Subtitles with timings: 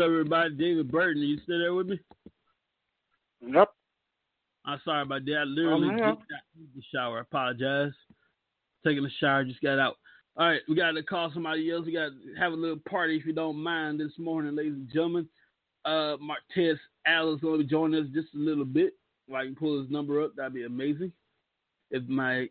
[0.00, 0.54] Up, everybody?
[0.54, 2.00] David Burton, you still there with me?
[3.46, 3.70] Yep.
[4.64, 5.36] I'm sorry about that.
[5.36, 6.40] I literally just got
[6.74, 7.18] the shower.
[7.18, 7.92] I apologize.
[8.82, 9.96] Taking a shower, just got out.
[10.38, 11.84] All right, we got to call somebody else.
[11.84, 14.90] We got to have a little party, if you don't mind, this morning, ladies and
[14.90, 15.28] gentlemen.
[15.84, 18.94] Uh, Martez Allen is going to be joining us just a little bit.
[19.28, 21.12] If I can pull his number up, that'd be amazing.
[21.90, 22.48] If my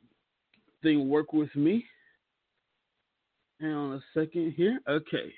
[0.83, 1.83] thing work with me.
[3.59, 4.79] Hang on a second here.
[4.87, 5.33] Okay.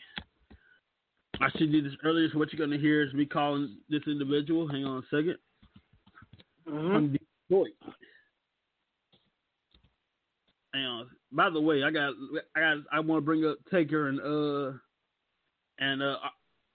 [1.42, 4.02] I should do this earlier, so what you're going to hear is me calling this
[4.08, 4.68] individual.
[4.68, 5.36] Hang on a 2nd
[6.68, 6.92] Mhm.
[6.94, 7.18] from
[7.50, 7.74] Detroit.
[10.74, 11.10] Hang on.
[11.32, 12.14] By the way, I got
[12.56, 14.78] I got I want to bring up Taker and uh
[15.80, 16.18] and uh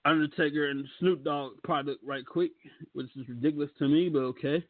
[0.05, 2.53] Undertaker and Snoop Dogg product right quick,
[2.93, 4.65] which is ridiculous to me, but okay.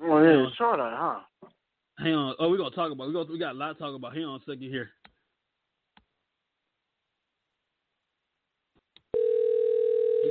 [0.00, 0.46] Yeah, Yeah.
[0.56, 1.48] saw that, huh?
[1.98, 2.34] Hang on.
[2.38, 4.14] Oh, we're gonna talk about we got we got a lot to talk about.
[4.14, 4.90] Hang on a second here.
[10.24, 10.30] We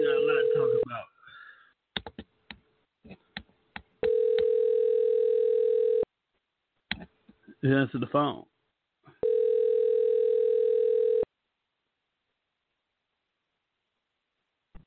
[0.61, 1.07] got a lot to talk about.
[7.61, 8.45] He answered the phone.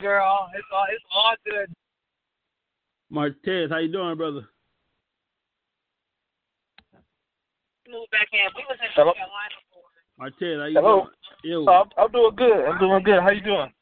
[0.05, 0.51] girl.
[0.55, 1.73] It's all it's all good.
[3.11, 4.47] Martez, how you doing, brother?
[7.89, 8.41] Move back in.
[8.57, 9.13] We was in Hello?
[9.13, 9.89] Carolina before.
[10.21, 11.09] Martez, how you Hello?
[11.43, 11.65] doing?
[11.67, 12.65] Yo, I'm, I'm doing good.
[12.67, 13.23] I'm doing good.
[13.23, 13.73] How you doing?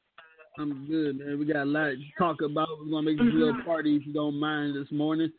[0.58, 1.38] I'm good, man.
[1.38, 2.68] We got a lot to talk about.
[2.80, 3.66] We're gonna make this little mm-hmm.
[3.66, 5.32] party if you don't mind this morning.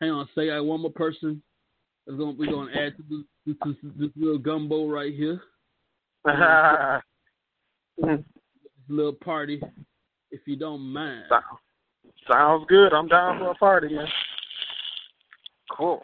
[0.00, 1.42] Hang on, say I one more person.
[2.06, 5.40] That's gonna, we're gonna add to this, this, this, this little gumbo right here.
[7.98, 8.18] This
[8.88, 9.60] little party,
[10.30, 11.24] if you don't mind.
[12.30, 12.92] Sounds good.
[12.92, 14.06] I'm down for a party, man.
[15.76, 16.02] Cool.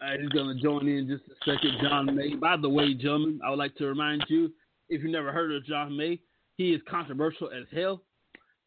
[0.00, 1.72] All right, he's gonna join in just a second.
[1.82, 2.36] John May.
[2.36, 4.52] By the way, gentlemen, I would like to remind you,
[4.88, 6.20] if you never heard of John May,
[6.58, 8.02] he is controversial as hell.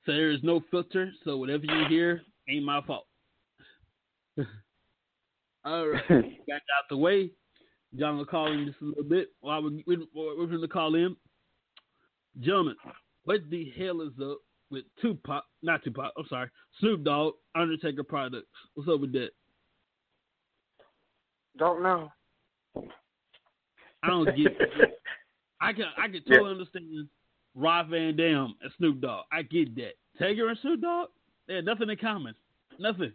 [0.06, 1.12] So there is no filter.
[1.24, 3.06] So whatever you hear ain't my fault.
[5.66, 7.30] All right, got out the way.
[8.00, 9.30] John will call in just a little bit.
[9.42, 11.16] While we, we, we're going to call in,
[12.40, 12.76] gentlemen.
[13.26, 14.40] What the hell is up
[14.72, 15.44] with Tupac?
[15.62, 16.12] Not Tupac.
[16.18, 18.48] I'm sorry, Snoop Dogg, Undertaker products.
[18.74, 19.30] What's up with that?
[21.60, 22.12] Don't know.
[24.02, 24.48] I don't get.
[24.48, 25.00] it.
[25.62, 27.08] I can I can totally understand
[27.56, 29.26] Rob Van Dam and Snoop Dogg.
[29.32, 29.94] I get that.
[30.20, 31.10] Taker and Snoop Dogg,
[31.48, 32.36] they had nothing in common.
[32.80, 33.12] Nothing.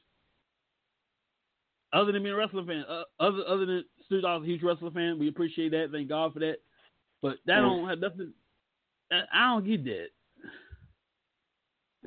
[1.92, 2.84] Other than being a wrestling fan.
[2.88, 5.18] Uh, other other than Snoop Dogg's a huge wrestling fan.
[5.18, 5.88] We appreciate that.
[5.92, 6.56] Thank God for that.
[7.22, 7.62] But that Mm.
[7.62, 8.32] don't have nothing.
[9.10, 10.08] I I don't get that.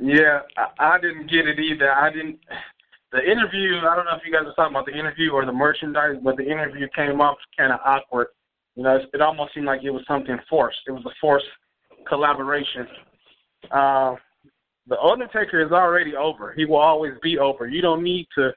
[0.02, 1.92] Yeah, I, I didn't get it either.
[1.92, 2.40] I didn't.
[3.12, 5.52] The interview, I don't know if you guys are talking about the interview or the
[5.52, 8.28] merchandise, but the interview came off kind of awkward.
[8.76, 10.78] You know, it, it almost seemed like it was something forced.
[10.88, 11.48] It was a forced
[12.08, 12.88] collaboration.
[13.72, 14.16] Uh,
[14.88, 16.54] the Undertaker is already over.
[16.54, 17.68] He will always be over.
[17.68, 18.52] You don't need to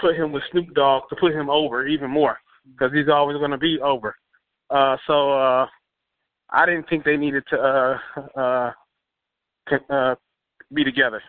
[0.00, 2.38] put him with Snoop Dogg to put him over even more
[2.72, 4.14] because he's always going to be over.
[4.70, 5.66] Uh, so uh,
[6.50, 7.98] I didn't think they needed to uh,
[8.40, 8.70] uh,
[9.90, 10.14] uh,
[10.72, 11.22] be together.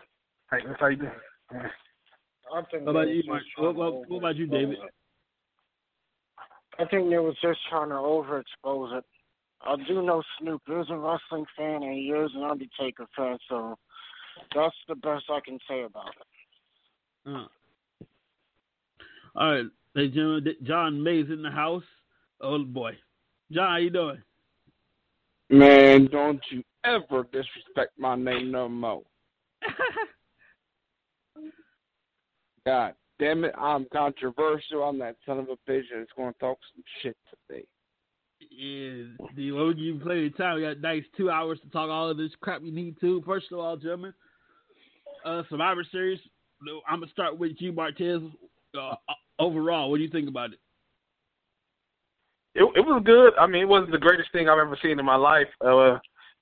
[0.52, 1.06] Hey, that's how you do.
[1.06, 1.12] it.
[2.54, 3.44] I think What about they you, Mark?
[3.58, 4.78] What, what, what about you, David?
[4.78, 4.90] overexpose.
[6.80, 9.04] I think they was just trying to overexpose it.
[9.66, 13.78] I do know Snoop is a wrestling fan and he is an Undertaker fan, so
[14.54, 16.28] that's the best I can say about it.
[17.28, 17.48] Uh.
[19.36, 19.66] All right,
[19.96, 21.84] ladies and gentlemen, John May's in the house.
[22.42, 22.92] Oh boy,
[23.52, 24.22] John, how you doing?
[25.50, 29.04] Man, don't you ever disrespect my name no more.
[32.66, 34.84] God damn it, I'm controversial.
[34.84, 37.66] I'm that son of a bitch that's going to talk some shit today.
[38.40, 39.04] Yeah,
[39.36, 40.56] the would you play the time?
[40.56, 43.22] We got nice two hours to talk all of this crap we need to.
[43.26, 44.14] First of all, gentlemen,
[45.26, 46.20] uh, Survivor Series.
[46.88, 48.32] I'm gonna start with you, Martez.
[48.78, 48.96] Uh,
[49.40, 50.60] overall, what do you think about it?
[52.56, 53.34] It, it was good.
[53.38, 55.48] I mean, it wasn't the greatest thing I've ever seen in my life.
[55.60, 55.98] Uh,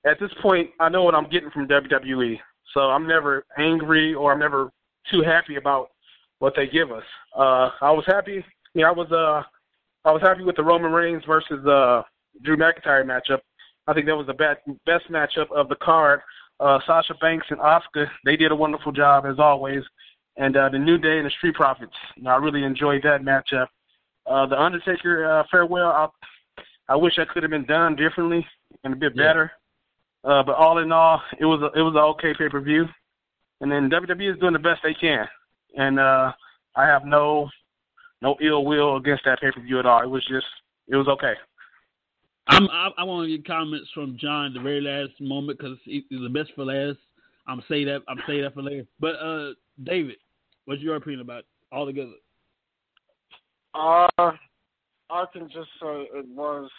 [0.06, 2.38] at this point, I know what I'm getting from WWE,
[2.72, 4.70] so I'm never angry or I'm never
[5.10, 5.90] too happy about
[6.38, 7.02] what they give us.
[7.36, 8.44] Uh, I was happy.
[8.74, 9.10] Yeah, I was.
[9.10, 9.42] Uh,
[10.04, 12.02] I was happy with the Roman Reigns versus uh,
[12.42, 13.40] Drew McIntyre matchup.
[13.86, 16.20] I think that was the best best matchup of the card.
[16.60, 19.82] uh, Sasha Banks and Asuka, they did a wonderful job as always.
[20.36, 23.22] And uh, the New Day and the Street Profits, you know, I really enjoyed that
[23.22, 23.66] matchup.
[24.26, 26.08] Uh, the Undertaker uh, farewell, I,
[26.88, 28.44] I wish that could have been done differently
[28.82, 29.28] and a bit Yeah.
[29.28, 29.52] better.
[30.24, 32.86] Uh, but all in all, it was a, it was an okay pay per view.
[33.60, 35.26] And then WWE is doing the best they can,
[35.76, 36.32] and uh,
[36.76, 37.48] I have no
[38.24, 40.02] no ill will against that pay per view at all.
[40.02, 40.46] It was just
[40.88, 41.34] it was okay.
[42.46, 46.02] I'm, I, I want to get comments from John the very last moment because he's
[46.10, 46.98] the best for last.
[47.46, 48.86] I'm say that I'm say that for later.
[48.98, 49.50] But uh,
[49.84, 50.16] David,
[50.64, 52.12] what's your opinion about it all together?
[53.74, 56.70] Uh, I can just say it was.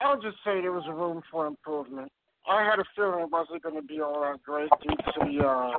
[0.00, 2.10] I'll just say there was room for improvement.
[2.48, 5.46] I had a feeling it wasn't going to be all that great due to the
[5.46, 5.70] uh,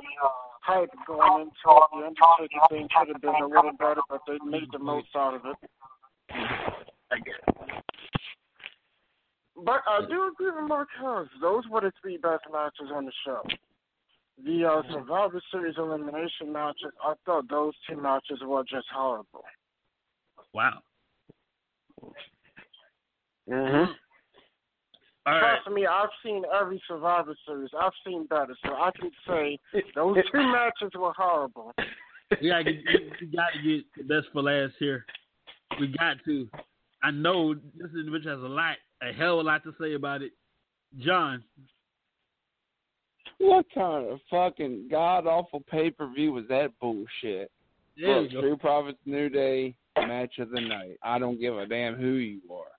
[0.64, 1.84] hype going into it.
[1.92, 5.34] The Undertaker thing could have been a little better, but they made the most out
[5.34, 5.70] of it.
[6.30, 7.82] I guess.
[9.56, 11.28] But I do agree with Mark Harris.
[11.40, 13.42] Those were the three best matches on the show.
[14.44, 19.44] The uh, Survivor Series elimination matches, I thought those two matches were just horrible.
[20.52, 20.80] Wow.
[23.48, 23.92] Mm-hmm.
[25.26, 25.58] All right.
[25.62, 27.70] Trust me, I've seen every Survivor Series.
[27.78, 29.58] I've seen better, so I can say
[29.94, 31.72] those two matches were horrible.
[32.42, 32.82] We gotta get,
[33.20, 35.04] we gotta get the best for last here.
[35.80, 36.48] We got to.
[37.02, 40.22] I know this individual has a lot, a hell of a lot to say about
[40.22, 40.32] it.
[41.00, 41.42] John,
[43.38, 47.50] What kind of fucking god awful pay per view was that bullshit?
[47.96, 48.30] there Look.
[48.30, 50.96] True Profits New Day match of the night.
[51.02, 52.73] I don't give a damn who you are.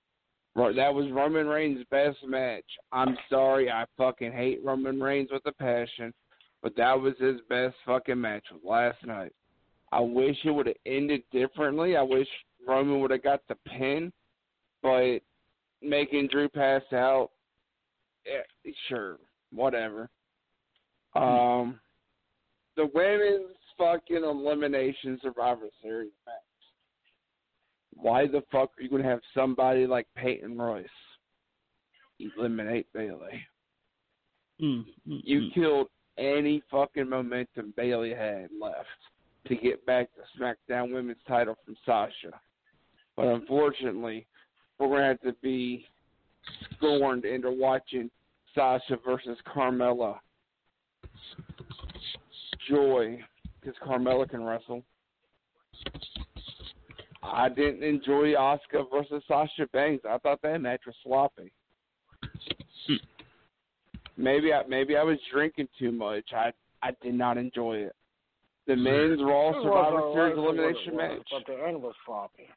[0.56, 2.64] That was Roman Reigns' best match.
[2.90, 6.14] I'm sorry, I fucking hate Roman Reigns with a passion,
[6.62, 9.32] but that was his best fucking match last night.
[9.92, 11.96] I wish it would have ended differently.
[11.96, 12.26] I wish
[12.66, 14.10] Roman would have got the pin,
[14.82, 15.18] but
[15.82, 17.30] making Drew pass out,
[18.24, 19.18] yeah, sure,
[19.52, 20.08] whatever.
[21.14, 21.78] Um,
[22.76, 26.34] the women's fucking elimination Survivor Series match.
[27.96, 30.86] Why the fuck are you gonna have somebody like Peyton Royce
[32.18, 33.42] eliminate Bayley?
[34.60, 35.54] Mm, mm, You mm.
[35.54, 35.88] killed
[36.18, 38.86] any fucking momentum Bayley had left
[39.48, 42.38] to get back the SmackDown Women's title from Sasha.
[43.16, 44.26] But unfortunately,
[44.78, 45.86] we're gonna have to be
[46.74, 48.10] scorned into watching
[48.54, 50.18] Sasha versus Carmella.
[52.68, 53.20] Joy,
[53.60, 54.82] because Carmella can wrestle.
[57.32, 60.04] I didn't enjoy Asuka versus Sasha Banks.
[60.08, 61.52] I thought that match was sloppy.
[64.16, 66.24] Maybe I maybe I was drinking too much.
[66.34, 66.52] I
[66.82, 67.94] I did not enjoy it.
[68.66, 71.28] The men's Raw It was Survivor all Series right for what it elimination was, match.
[71.30, 72.48] But the end was sloppy.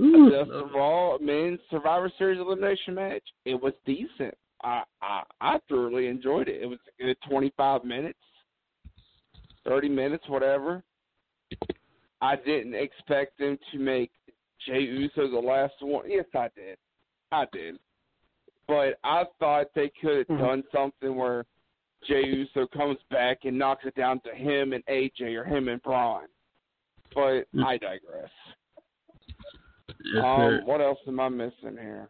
[0.00, 3.22] Ooh, The Raw men's Survivor Series elimination match.
[3.44, 4.34] It was decent.
[4.62, 6.62] I I I thoroughly enjoyed it.
[6.62, 8.18] It was a good twenty five minutes,
[9.64, 10.84] thirty minutes, whatever.
[12.20, 14.10] I didn't expect them to make
[14.66, 16.10] Jey Uso the last one.
[16.10, 16.76] Yes, I did.
[17.30, 17.76] I did.
[18.66, 20.38] But I thought they could have Mhm.
[20.40, 21.46] done something where
[22.02, 25.82] Jey Uso comes back and knocks it down to him and AJ or him and
[25.82, 26.28] Braun.
[27.14, 27.64] But Mm.
[27.64, 28.30] I digress.
[30.04, 30.24] yes.
[30.24, 32.08] Um, what else am I missing here?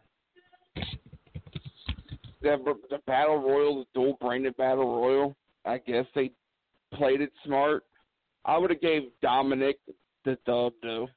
[2.41, 2.57] The,
[2.89, 5.35] the battle royal, the dual branded battle royal.
[5.65, 6.31] I guess they
[6.91, 7.85] played it smart.
[8.49, 9.77] I would have gave Dominic
[10.25, 11.07] the dub though,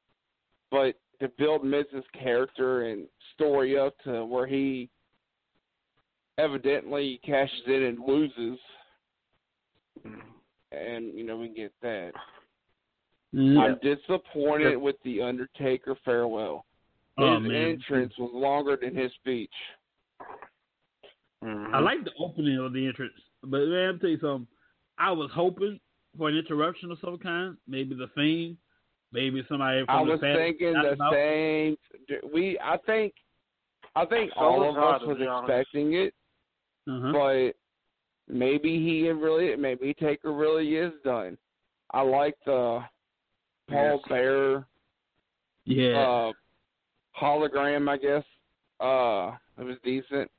[0.71, 4.91] but to build Miz's character and story up to where he
[6.37, 8.59] evidently cashes in and loses,
[10.73, 12.13] and you know we get that.
[13.33, 13.61] Yeah.
[13.61, 16.67] I'm disappointed with the Undertaker farewell.
[17.17, 19.51] His Oh, entrance was longer than his speech.
[21.43, 21.75] Mm-hmm.
[21.75, 24.47] I like the opening of the entrance, but man, I'll tell you something.
[24.99, 25.81] I was hoping
[26.17, 28.57] for an interruption of some kind, maybe the Fiend,
[29.13, 30.39] maybe somebody from I the was past.
[30.39, 31.11] thinking the don't know.
[31.13, 31.77] same.
[32.33, 33.15] We, I think,
[33.97, 35.51] I think So all of us was be honest.
[35.51, 36.15] expecting it,
[36.89, 37.13] Uh-huh.
[37.13, 41.37] but maybe he really, maybe Taker really is done.
[41.93, 42.83] I like the
[43.69, 44.09] Paul Yes.
[44.09, 44.67] Bearer
[45.67, 45.99] yeah.
[45.99, 46.33] uh,
[47.21, 47.89] hologram.
[47.89, 48.25] I guess
[48.81, 50.31] uh, it was decent.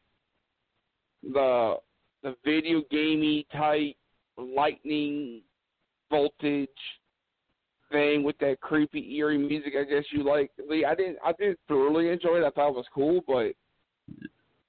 [1.24, 1.78] The
[2.24, 3.96] the video gamey type
[4.38, 5.42] lightning
[6.14, 6.70] voltage
[7.92, 9.74] thing with that creepy eerie music.
[9.80, 10.52] I guess you like.
[10.70, 11.18] Lee, I didn't.
[11.26, 12.44] I didn't thoroughly enjoy it.
[12.46, 13.54] I thought it was cool, but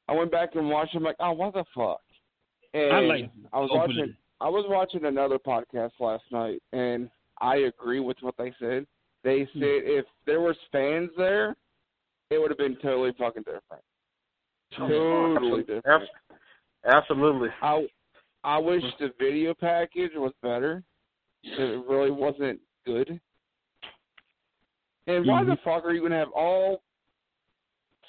[0.09, 0.95] I went back and watched.
[0.95, 0.99] it.
[0.99, 2.01] I'm like, oh, what the fuck?
[2.73, 3.99] And I like I was opening.
[3.99, 4.17] watching.
[4.41, 7.09] I was watching another podcast last night, and
[7.41, 8.87] I agree with what they said.
[9.23, 9.61] They Hmm.
[9.61, 11.57] said if there was fans there,
[12.31, 13.83] it would have been totally fucking different.
[14.77, 16.09] Totally different.
[16.85, 17.49] Absolutely.
[17.63, 17.87] I
[18.43, 20.83] I wish the video package was better.
[21.45, 23.21] It really wasn't good.
[25.07, 25.69] And why the mm-hmm.
[25.69, 26.83] fuck are you gonna have all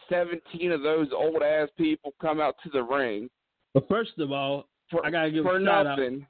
[0.09, 3.29] seventeen of those old ass people come out to the ring
[3.73, 6.25] But first of all, for I gotta give for a shout out nothing?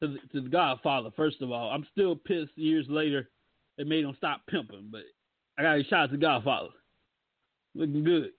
[0.00, 1.10] to the, to the Godfather.
[1.16, 3.30] First of all, I'm still pissed years later
[3.78, 5.02] they made him stop pimping, but
[5.58, 6.70] I gotta a shout out to Godfather.
[7.76, 8.30] Looking good.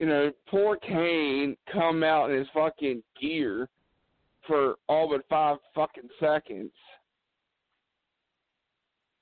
[0.00, 3.68] You know, poor Kane come out in his fucking gear
[4.46, 6.70] for all but five fucking seconds.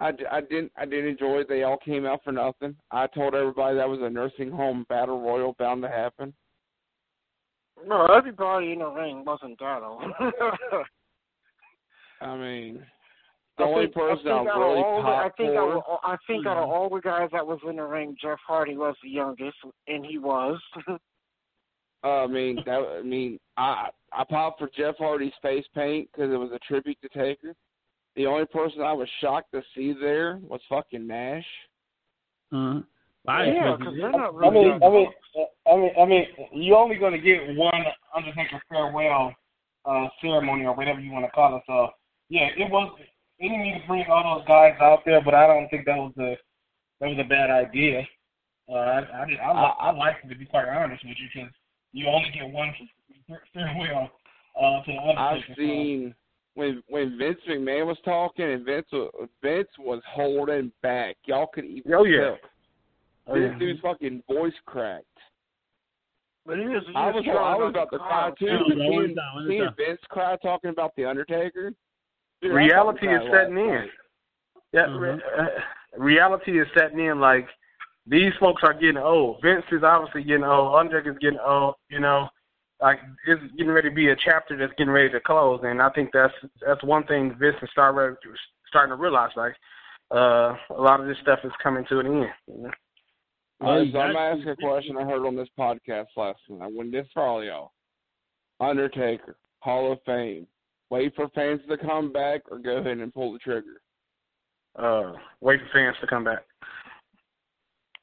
[0.01, 1.49] I, I didn't I didn't enjoy it.
[1.49, 2.75] They all came out for nothing.
[2.91, 6.35] I told everybody that was a nursing home battle royal bound to happen.
[7.87, 10.03] No, everybody in the ring wasn't that old.
[12.21, 12.85] I mean,
[13.59, 15.59] the I only think- person I think I'm really all the- I think for.
[15.73, 18.39] out of, I think out of all the guys that was in the ring, Jeff
[18.47, 19.57] Hardy was the youngest,
[19.89, 20.61] and he was.
[22.05, 23.87] Uh, I mean, that, I mean, I
[24.17, 27.55] I popped for Jeff Hardy's face paint because it was a tribute to Taker.
[28.17, 31.47] The only person I was shocked to see there was fucking Nash.
[32.53, 32.81] Uh-huh.
[33.27, 34.69] I yeah, because they're not I really.
[34.69, 35.09] mean, I mean.
[35.67, 39.33] I mean, I mean, you're only going to get one Undertaker farewell
[39.85, 41.63] uh, ceremony or whatever you want to call it.
[41.67, 41.89] So,
[42.29, 42.93] yeah, it was.
[43.41, 45.97] They didn't need to bring all those guys out there, but I don't think that
[45.97, 46.37] was a
[47.01, 48.07] that was a bad idea.
[48.69, 51.53] Uh, I I, did, I, I liked it to be quite honest with you because
[51.93, 52.73] you only get one
[53.55, 54.11] farewell
[54.61, 55.19] uh, to the Undertaker.
[55.51, 56.15] I've seen
[56.55, 59.09] when when Vince McMahon was talking and Vince wa-
[59.43, 61.17] Vince was holding back.
[61.25, 62.21] Y'all could even Oh, yeah.
[62.21, 62.39] tell.
[63.29, 63.59] Oh, this yeah.
[63.59, 65.07] dude's fucking voice cracked.
[66.45, 68.47] But he was, I was I was about to to cry cry, too.
[68.47, 69.15] Yeah, but yeah, one
[69.47, 69.69] seeing, seeing.
[69.77, 71.73] Vince cry talking about the Undertaker.
[72.41, 73.67] Dude, reality is setting last in.
[73.69, 73.91] night.
[74.73, 75.01] Yeah, Mhm.
[75.01, 77.21] re- uh, reality is setting in.
[77.21, 77.47] Like
[78.07, 79.41] these folks are getting old.
[79.43, 80.75] Vince is obviously getting old.
[80.75, 81.75] Undertaker's getting old.
[81.89, 82.29] You know,
[82.81, 85.61] like it's getting ready to be a chapter that's getting ready to close.
[85.65, 86.35] And I think that's
[86.67, 88.33] that's one thing Vince is start re-
[88.69, 89.31] starting to realize.
[89.37, 89.55] Like
[90.11, 92.27] uh, a lot of this stuff is coming to an end.
[92.49, 92.71] You know?
[93.61, 96.07] All right, you so I'm got gonna ask a question I heard on this podcast
[96.17, 96.73] last night.
[96.75, 97.71] When this for all y'all,
[98.61, 100.47] Undertaker, Hall of Fame.
[100.91, 103.81] Wait for fans to come back or go ahead and pull the trigger.
[104.79, 106.43] Uh, wait for fans to come back.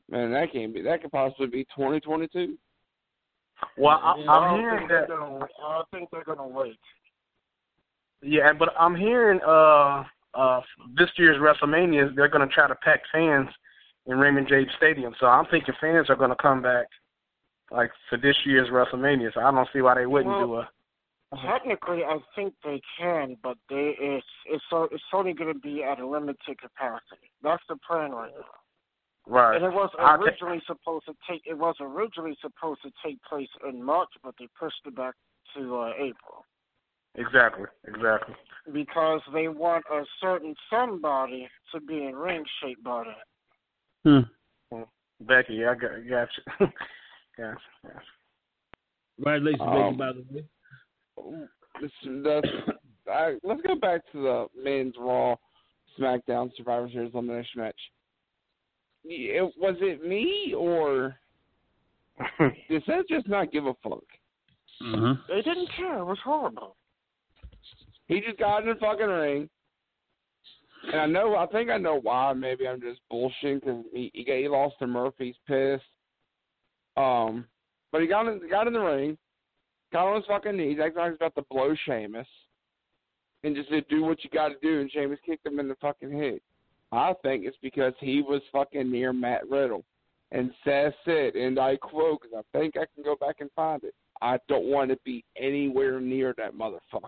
[0.10, 0.82] Man, that can't be.
[0.82, 2.58] That could possibly be 2022.
[3.78, 5.10] Well, I, Yeah, I I'm don't hearing think they're that.
[5.10, 5.48] gonna.
[5.64, 6.80] I think they're gonna wait.
[8.22, 10.62] Yeah, but I'm hearing uh uh
[10.98, 13.50] this year's WrestleMania they're gonna try to pack fans
[14.08, 15.14] in Raymond James Stadium.
[15.20, 16.88] So I'm thinking fans are gonna come back
[17.72, 19.34] like for this year's WrestleMania.
[19.34, 20.70] So I don't see why they wouldn't Well, do a
[21.46, 25.84] Technically, I think they can, but they it's it's so it's only going to be
[25.84, 27.30] at a limited capacity.
[27.44, 28.46] That's the plan right now.
[29.30, 29.56] Right.
[29.56, 33.50] And it was I'll originally supposed to take it was originally supposed to take place
[33.68, 35.16] in March, but they pushed it back
[35.56, 36.46] to uh, April
[37.16, 38.36] Exactly, exactly.
[38.72, 43.04] because they want a certain somebody to be in ring shape by
[44.06, 44.28] then.
[44.72, 44.82] Hmm.
[45.22, 46.68] Becky, I got, got you.
[47.38, 48.04] yes, yes.
[49.16, 52.24] Congratulations, Um, Becky, by the way.
[52.24, 52.48] That's,
[53.12, 55.36] I, let's go back to the men's Raw
[56.00, 57.80] SmackDown Survivor Series elimination match.
[59.06, 61.16] It, was it me or
[62.70, 64.04] did Seth just not give a fuck?
[64.82, 65.14] Uh-huh.
[65.28, 66.00] They didn't care.
[66.00, 66.76] It was horrible.
[68.08, 69.50] He just got in the fucking ring.
[70.92, 72.32] And I know, I think I know why.
[72.34, 75.84] Maybe I'm just bullshitting because he, he, got- he lost to Murphy's pissed.
[76.98, 77.46] Um,
[77.92, 79.18] but he got in, got in the ring,
[79.92, 82.28] got on his fucking knees, acting like he's about to blow Sheamus,
[83.44, 85.76] and just said, "Do what you got to do." And Sheamus kicked him in the
[85.76, 86.40] fucking head.
[86.92, 89.84] I think it's because he was fucking near Matt Riddle,
[90.32, 93.84] and Seth said, and I quote, because I think I can go back and find
[93.84, 93.94] it.
[94.22, 97.08] I don't want to be anywhere near that motherfucker.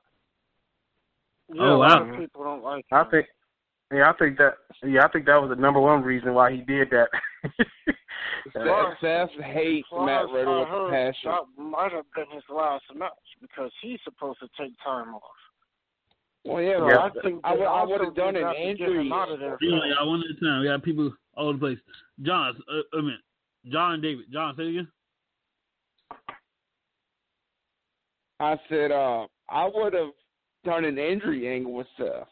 [1.49, 2.13] Oh, yeah, Oh, a lot wow.
[2.13, 2.85] of people don't like.
[2.91, 3.27] I think
[3.91, 4.53] yeah, I think that
[4.87, 7.09] yeah, I think that was the number one reason why he did that.
[8.53, 11.31] Plus- Seth hates Plus, Matt Riddle with passion.
[11.31, 13.11] That might have been his last match
[13.41, 15.21] because he's supposed to take time off.
[16.43, 18.67] Well, yeah, So but I think I would- I would've done an that to get
[18.69, 19.05] injury.
[19.05, 19.57] him out of there.
[19.61, 19.93] Yeah, fast.
[19.99, 20.61] yeah, one at a time.
[20.61, 21.79] We got people all over the place.
[22.23, 23.21] John, uh, a minute.
[23.69, 24.25] John and David.
[24.31, 24.87] John, say it again.
[28.39, 30.09] I said uh, I would have
[30.65, 32.27] done an injury angle with Seth,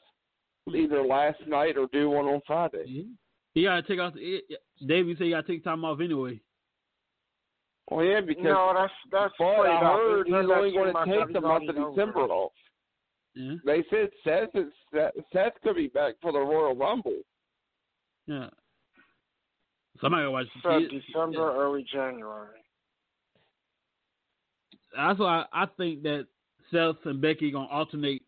[0.74, 3.06] either last night or do one on Friday.
[3.54, 4.13] He got to take off.
[4.16, 4.42] The,
[4.86, 6.39] David said he got to take time off anyway.
[7.92, 11.34] Well, yeah, because No, that's that's but played I heard he's only going to take
[11.34, 12.51] the month of December off.
[13.41, 17.22] Yeah, They said Seth is Seth, Seth could be back for the Royal Rumble.
[18.27, 18.50] yeah.
[20.01, 21.03] Somebody gotta watch the Said kids.
[21.08, 22.50] December, early January.
[24.96, 26.27] that's why I, I think that
[26.72, 28.24] Seth and Becky gonna alternate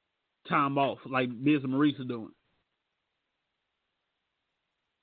[0.47, 2.31] time off like Miz and Maryse are doing.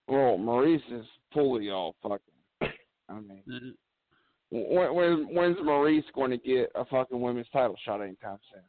[0.09, 2.19] Well, Maryse is fully all fucking.
[3.11, 3.75] I mean,
[4.51, 8.63] when, when when's Maryse going to get a fucking women's title shot anytime soon?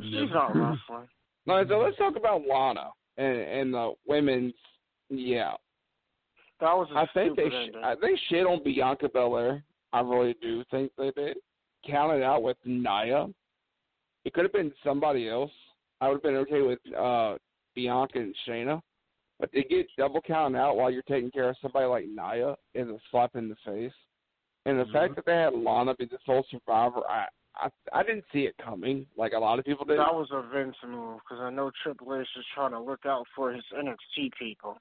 [0.00, 1.08] She's not wrestling.
[1.46, 4.54] No, so let's talk about Lana and and the women's.
[5.10, 5.52] Yeah,
[6.60, 9.62] That was a I think they stupid sh- I think shit on Bianca Belair.
[9.92, 11.36] I really do think they did.
[11.86, 13.26] Counted out with Nia.
[14.24, 15.50] It could have been somebody else.
[16.00, 17.36] I would have been okay with uh
[17.74, 18.80] Bianca and Shayna.
[19.38, 22.88] But to get double counted out while you're taking care of somebody like Nia is
[22.88, 23.92] a slap in the face.
[24.64, 28.24] And the fact that they had Lana be the sole survivor, I, I I didn't
[28.32, 29.98] see it coming like a lot of people did.
[29.98, 33.26] That was a Vince move because I know Triple H is trying to look out
[33.34, 34.78] for his NXT people,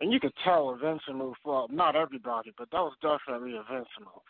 [0.00, 1.34] and you could tell a Vince move.
[1.44, 4.22] Well, not everybody, but that was definitely a Vince move.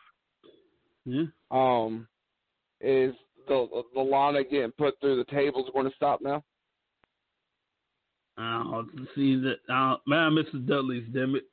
[1.04, 1.24] Yeah.
[1.50, 2.08] Um,
[2.80, 3.14] is
[3.48, 6.42] the the Lana getting put through the tables going to stop now?
[8.36, 9.72] I don't see that.
[9.72, 11.44] Uh, man, I miss the Dudleys, damn it.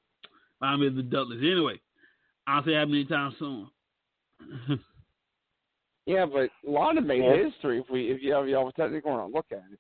[0.62, 1.42] I miss the Dudleys.
[1.42, 1.82] Anyway,
[2.46, 3.68] I don't see it happening anytime soon.
[6.08, 7.36] Yeah, but Lana made Yeah.
[7.36, 7.80] history.
[7.80, 9.80] If we if you have y'all technically want to look at it.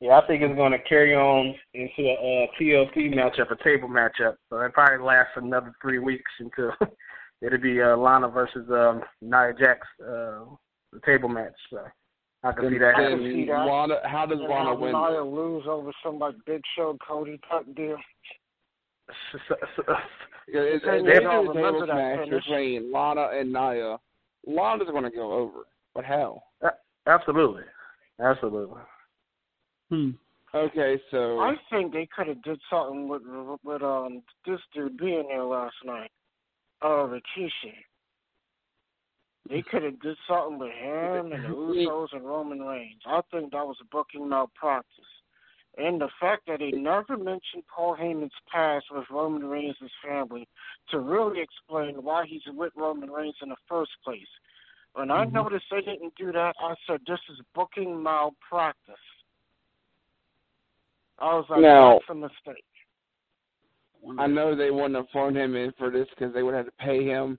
[0.00, 3.88] Yeah, I think it's going to carry on into a uh, TLC matchup, a table
[3.88, 4.36] matchup.
[4.48, 6.72] So it probably lasts another three weeks until
[7.42, 10.44] it'll be uh, Lana versus um, Nia Jax, uh,
[10.92, 11.54] the table match.
[11.70, 11.80] So
[12.44, 13.32] I can see that I can happening.
[13.32, 13.64] see that.
[13.66, 14.92] Lana, how does And Lana have win?
[14.92, 17.96] Nia lose over some like Big Show Cody type deal.
[20.50, 23.98] Yeah, If Hey, if they y'all do a remember tables match between Lana and Nia,
[24.48, 25.66] Lana's going to go over.
[25.94, 26.42] But how?
[27.06, 27.62] Absolutely,
[28.20, 28.80] absolutely.
[29.90, 30.10] hmm.
[30.54, 33.22] Okay, so I think they could have did something with
[33.62, 36.10] with um this dude being there last night.
[36.80, 37.74] Uh, Rikishi.
[39.48, 43.02] They could have did something with him and the Usos and Roman Reigns.
[43.06, 45.04] I think that was a booking malpractice.
[45.78, 50.48] And the fact that they never mentioned Paul Heyman's past with Roman Reigns' family
[50.90, 54.26] to really explain why he's with Roman Reigns in the first place.
[54.94, 55.32] When I Mhm.
[55.32, 58.96] noticed they didn't do that, I said, this is booking malpractice.
[61.20, 62.64] I was like, Now- that's a mistake.
[64.18, 66.72] I know they wouldn't have flown him in for this because they would have to
[66.72, 67.38] pay him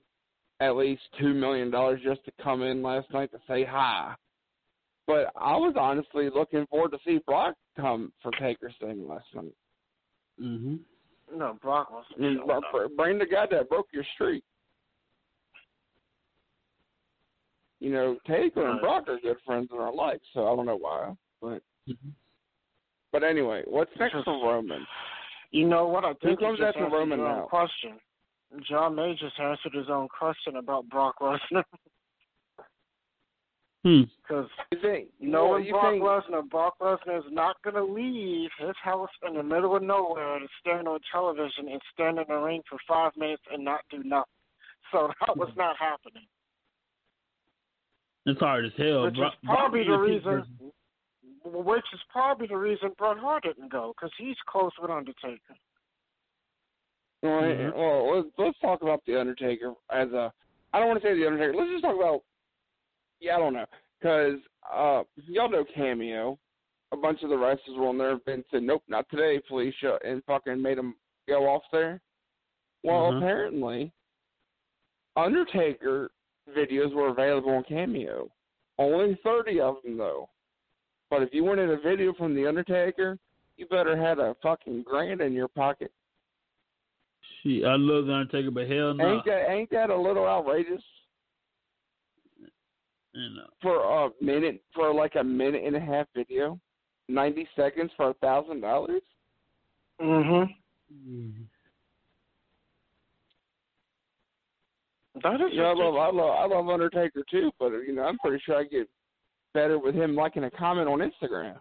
[0.60, 4.14] at least two million dollars just to come in last night to say hi.
[5.10, 9.52] But I was honestly looking forward to see Brock come for Taker's thing last night.
[10.40, 10.76] Mm-hmm.
[11.36, 14.44] No, Brock was I mean, br- br- bring the guy that broke your streak.
[17.80, 20.76] You know, Taker and Brock are good friends in our life, so I don't know
[20.78, 21.12] why.
[21.40, 22.12] But Mhm.
[23.10, 24.86] but anyway, what's next Just- for Roman?
[25.50, 26.04] You know what?
[26.04, 27.46] I think Who comes you just after Roman now?
[27.46, 27.98] question.
[28.60, 31.64] John May just answered his own question about Brock Lesnar.
[33.82, 35.08] because You think?
[35.18, 38.74] you know well, you Brock think, Lesnar, Brock Lesnar is not going to leave his
[38.82, 42.62] house in the middle of nowhere to stand on television and stand in the ring
[42.68, 44.24] for five minutes and not do nothing.
[44.92, 46.26] So that was not happening.
[48.26, 49.04] It's hard as hell.
[49.04, 50.22] which Bro- is probably the Brock is reason.
[50.24, 50.72] person.
[51.42, 55.56] Which is probably the reason Bret Hart didn't go because he's close with Undertaker.
[57.22, 57.74] Well, Mhm.
[57.74, 60.30] well let's, let's talk about the Undertaker as a.
[60.74, 61.54] I don't want to say the Undertaker.
[61.54, 62.22] Let's just talk about.
[63.20, 63.66] Yeah, I don't know,
[64.00, 64.38] because
[64.72, 66.38] uh, y'all know Cameo.
[66.92, 68.18] A bunch of the wrestlers were on there.
[68.26, 70.96] Vince said, "Nope, not today, Felicia," and fucking made them
[71.28, 72.00] go off there.
[72.82, 73.18] Well, Mhm.
[73.18, 73.92] apparently,
[75.16, 76.10] Undertaker
[76.48, 78.30] videos were available on Cameo.
[78.78, 80.30] Only thirty of them though.
[81.10, 83.18] But if you wanted a video from the Undertaker,
[83.56, 85.92] you better had a fucking grand in your pocket.
[87.42, 89.14] Shit, I love the Undertaker, but hell no.
[89.14, 90.82] Ain't that ain't that a little outrageous.
[93.62, 96.58] For a minute for like a minute and a half video,
[97.08, 99.02] ninety seconds for a thousand dollars?
[100.00, 101.42] Mm-hmm.
[105.22, 105.96] That is Yeah, I love.
[105.96, 108.88] I love I love Undertaker too, but you know I'm pretty sure I get
[109.52, 111.56] better with him liking a comment on Instagram.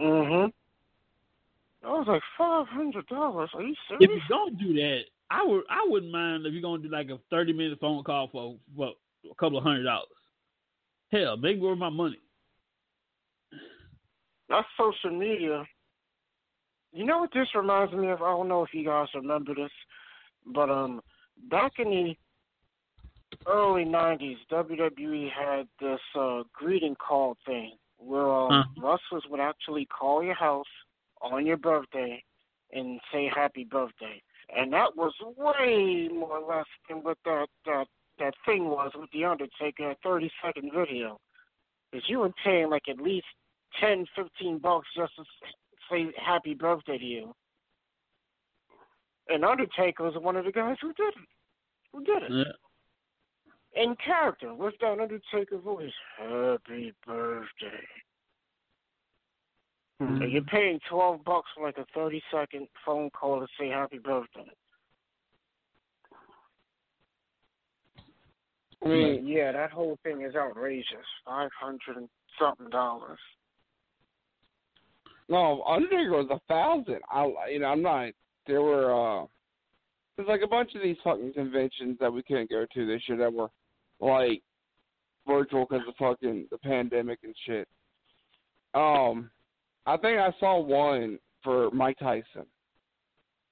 [0.00, 0.50] Mm-hmm.
[1.86, 3.50] I was like five hundred dollars.
[3.54, 4.00] Are you serious?
[4.00, 4.22] If serious?
[4.28, 5.00] you don't do that,
[5.30, 8.28] I would I wouldn't mind if you're gonna do like a thirty minute phone call
[8.32, 8.92] for for
[9.30, 10.08] a couple of hundred dollars.
[11.12, 12.18] Hell, make worth my money.
[14.48, 15.64] That's social media.
[16.92, 18.22] You know what this reminds me of?
[18.22, 19.70] I don't know if you guys remember this,
[20.46, 21.00] but um,
[21.50, 22.14] back in the
[23.46, 28.80] early '90s, WWE had this uh greeting call thing where um, Uh-huh.
[29.10, 30.64] wrestlers would actually call your house
[31.20, 32.22] on your birthday
[32.72, 34.22] and say happy birthday,
[34.56, 37.86] and that was way more or less than what that that
[38.18, 41.18] that thing was with the Undertaker, a thirty second video.
[41.92, 43.26] Is you were paying like at least
[43.80, 45.24] ten, fifteen bucks just to
[45.90, 47.34] say happy birthday to you.
[49.28, 51.28] And Undertaker was one of the guys who did it.
[51.92, 52.30] Who did it?
[52.30, 53.82] Yeah.
[53.82, 55.92] In character, with that Undertaker voice.
[56.18, 57.86] Happy birthday.
[60.00, 60.22] Hmm.
[60.22, 63.98] And you're paying twelve bucks for like a thirty second phone call to say happy
[63.98, 64.50] birthday.
[68.86, 71.06] I mean, yeah, that whole thing is outrageous.
[71.24, 73.18] Five hundred and something dollars.
[75.28, 77.00] no, Undertaker was a thousand.
[77.10, 78.10] I, you know, I'm not.
[78.46, 79.26] There were, uh,
[80.16, 83.18] there's like a bunch of these fucking conventions that we couldn't go to this year
[83.18, 83.48] that were
[84.00, 84.42] like
[85.26, 87.66] virtual because of fucking the pandemic and shit.
[88.74, 89.30] Um,
[89.86, 92.46] I think I saw one for Mike Tyson,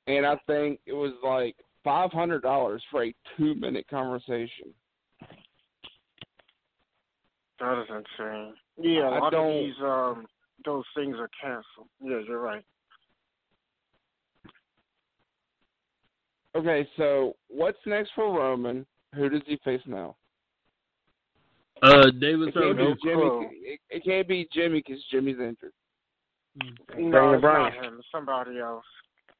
[0.06, 4.72] and I think it was like five hundred dollars for a two minute conversation.
[7.60, 8.54] That is insane.
[8.78, 10.26] Yeah, a I lot don't- of these um
[10.64, 11.88] those things are canceled.
[12.00, 12.64] Yeah, you're right.
[16.56, 18.86] Okay, so what's next for Roman?
[19.14, 20.16] Who does he face now?
[21.82, 23.48] Uh, David It can't be Jimmy.
[23.52, 25.72] It, it can't be Jimmy because Jimmy's injured.
[26.56, 27.74] No, Daniel it's Bryan.
[27.74, 28.00] not him.
[28.12, 28.84] Somebody else.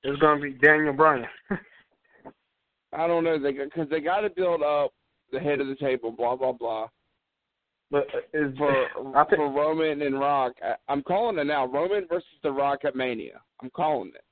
[0.02, 1.26] It's gonna be Daniel Bryan.
[2.92, 3.38] I don't know.
[3.38, 4.92] They because they got to build up
[5.32, 6.10] the head of the table.
[6.10, 6.88] Blah blah blah.
[7.90, 8.88] But is For
[9.30, 11.66] think for Roman and Rock, I, I'm calling it now.
[11.66, 13.40] Roman versus The Rock at Mania.
[13.62, 14.24] I'm calling it.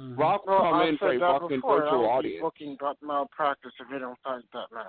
[0.00, 0.18] Mhm.
[0.18, 1.80] Rock will Well, come I in for a said that fucking before.
[1.80, 2.42] virtual I would be audience.
[2.42, 4.86] booking but malpractice if they don't fight that match.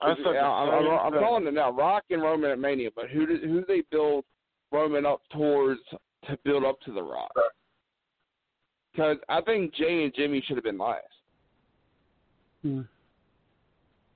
[0.00, 1.70] I said yeah, I'm, I'm, I'm calling it now.
[1.70, 4.24] Rock and Roman at Mania, but who do, who do they build
[4.72, 5.80] Roman up towards
[6.28, 7.30] to build up to The Rock?
[8.90, 11.04] Because I think Jey and Jimmy should have been last,
[12.62, 12.82] Hmm.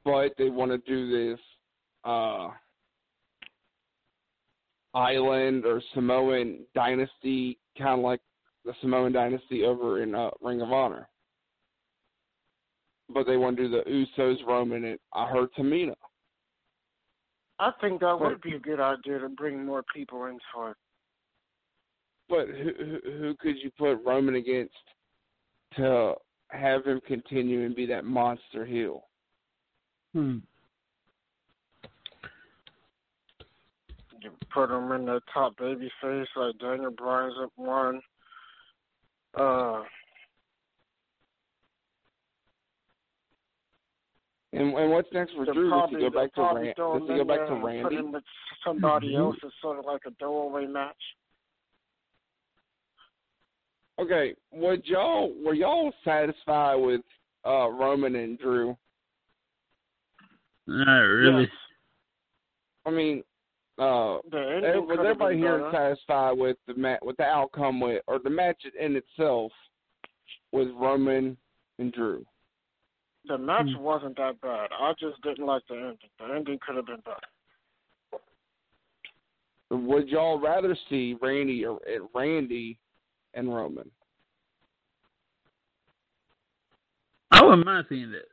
[0.06, 1.40] But they want to do this
[2.04, 2.48] uh,
[4.94, 8.20] island or Samoan dynasty, kind of like
[8.64, 11.08] the Samoan dynasty over in uh, Ring of Honor.
[13.12, 15.94] But they want to do the Usos, Roman, and I heard Tamina.
[17.58, 20.76] I think that would be a good idea to bring more people into it.
[22.28, 24.74] But who who could you put Roman against
[25.76, 26.14] to
[26.50, 29.04] have him continue and be that monster heel?
[30.16, 30.38] Hmm.
[34.22, 38.00] You put them in the top baby face like Daniel Bryan's up one.
[39.38, 39.83] Uh,
[44.55, 45.68] And and what's next for they'll Drew?
[45.68, 47.52] Does probably, he go back to they'll probably Ran- throw Does he go back to
[47.52, 47.96] and Put Randy?
[47.96, 48.24] him with
[48.64, 49.18] somebody Mhm.
[49.18, 49.37] else.
[49.42, 50.96] It's sort of like a throwaway match.
[53.98, 57.02] Okay, would y'all were y'all satisfied with
[57.44, 58.79] uh Roman and Drew?
[60.66, 61.42] Not really.
[61.42, 61.50] Yes.
[62.85, 63.22] I mean,
[63.79, 65.70] uh, The eh, was everybody here better.
[65.72, 69.52] satisfied with the ma- with the outcome with or the match in itself
[70.52, 71.37] with Roman
[71.79, 72.24] and Drew?
[73.26, 73.83] The match Hmm.
[73.83, 74.70] wasn't that bad.
[74.72, 76.11] I just didn't like the ending.
[76.18, 77.20] The ending could have been better.
[79.70, 82.79] Would y'all rather see Randy or eh, Randy
[83.35, 83.90] and Roman?
[87.33, 88.29] I wouldn't mind seeing that.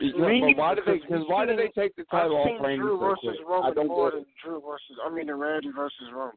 [0.00, 0.98] Because, Me why did they?
[0.98, 3.64] because why did they take the I've title off seen Randy Drew so versus quick?
[3.64, 4.20] I don't more get it.
[4.20, 6.34] than Drew versus I mean Randy versus Roman.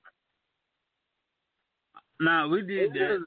[2.21, 2.99] Nah, we did that.
[2.99, 3.23] There's-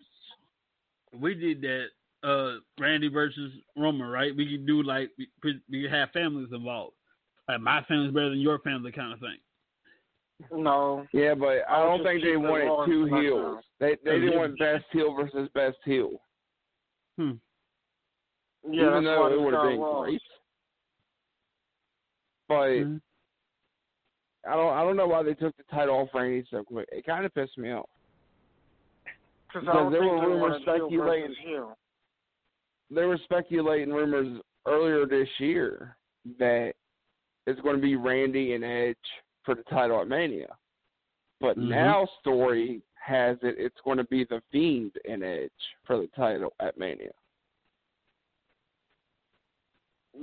[1.19, 1.87] We did that.
[2.23, 4.35] Uh, Randy versus Roman, right?
[4.37, 5.29] We could do like we,
[5.71, 6.95] we could have families involved,
[7.49, 9.39] like my family's better than your family, kind of thing.
[10.53, 11.05] No.
[11.13, 13.65] Yeah, but I I don't think they wanted two heels.
[13.81, 16.21] They they didn't want best heel versus best heel.
[17.19, 17.33] Hmm.
[18.69, 20.09] Yeah, even though it would have been lost.
[20.09, 20.23] great.
[22.49, 23.01] But Mhm.
[24.47, 26.89] I don't I don't know why they took the title off Randy so quick.
[26.93, 27.89] It kind of pissed me off.
[29.05, 31.75] Because I Because don't there were rumors speculating-
[32.91, 35.97] There were speculating rumors earlier this year
[36.39, 36.75] that
[37.47, 38.97] it's going to be Randy and Edge
[39.45, 40.57] for the title at Mania.
[41.41, 41.69] But Mhm.
[41.69, 45.51] now story has it it's going to be the Fiend and Edge
[45.85, 47.13] for the title at Mania.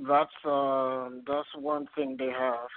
[0.08, 2.69] That's um that's one thing they have.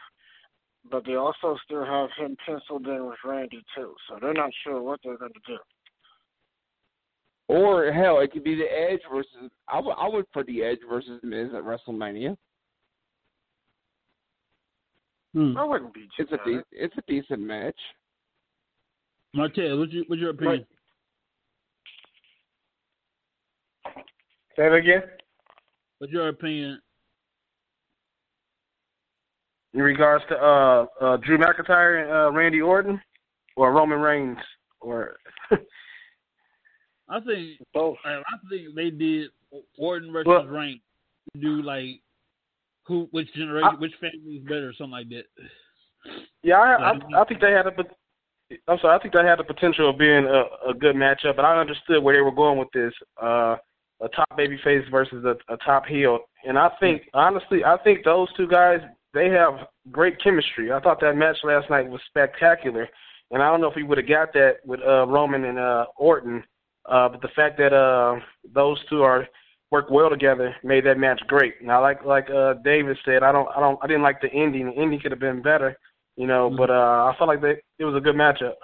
[0.91, 4.83] But they also still have him penciled in with Randy too, so they're not sure
[4.83, 5.59] what they're gonna do.
[7.49, 9.51] Or hell, it could be the Edge versus.
[9.69, 12.37] I would I would put the Edge versus Miz at WrestleMania.
[15.35, 15.57] Hmm.
[15.57, 17.79] I wouldn't be too It's a de- it's a decent match.
[19.37, 20.67] Martez, what's your what's your opinion?
[24.57, 25.03] Say it again.
[25.99, 26.81] What's your opinion?
[29.75, 33.01] In regards to uh, uh, Drew McIntyre and uh, Randy Orton,
[33.57, 34.37] or Roman Reigns,
[34.81, 35.17] or
[37.09, 37.97] I think Both.
[38.05, 39.31] I I think they did
[39.79, 40.81] Orton versus Well- Reigns.
[41.41, 42.01] Do like
[42.85, 45.25] who, which generation, I- which family is better, or something like that.
[46.43, 47.71] yeah, I, I, I think they had a.
[47.71, 47.97] pot-
[48.69, 51.45] I'm sorry, I think they had the potential of being a, a good matchup, but
[51.47, 52.93] I understood where they were going with this.
[53.23, 53.57] Uh,
[54.03, 58.29] a top babyface versus a, a top heel, and I think honestly, I think those
[58.37, 58.81] two guys
[59.15, 60.73] they have great chemistry.
[60.73, 62.89] I thought that match last night was spectacular,
[63.31, 65.87] and I don't know if we would have got that with uh, Roman and uh,
[65.97, 66.43] Orton,
[66.89, 68.21] uh, but the fact that uh,
[68.55, 69.27] those two are
[69.71, 71.63] work well together made that match great.
[71.63, 74.67] Now, like like uh, David said, I don't I don't I didn't like the ending.
[74.67, 75.77] The ending could have been better,
[76.17, 78.55] you know, but uh, I felt like they, it was a good matchup.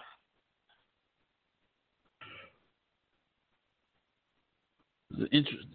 [5.33, 5.75] Interesting.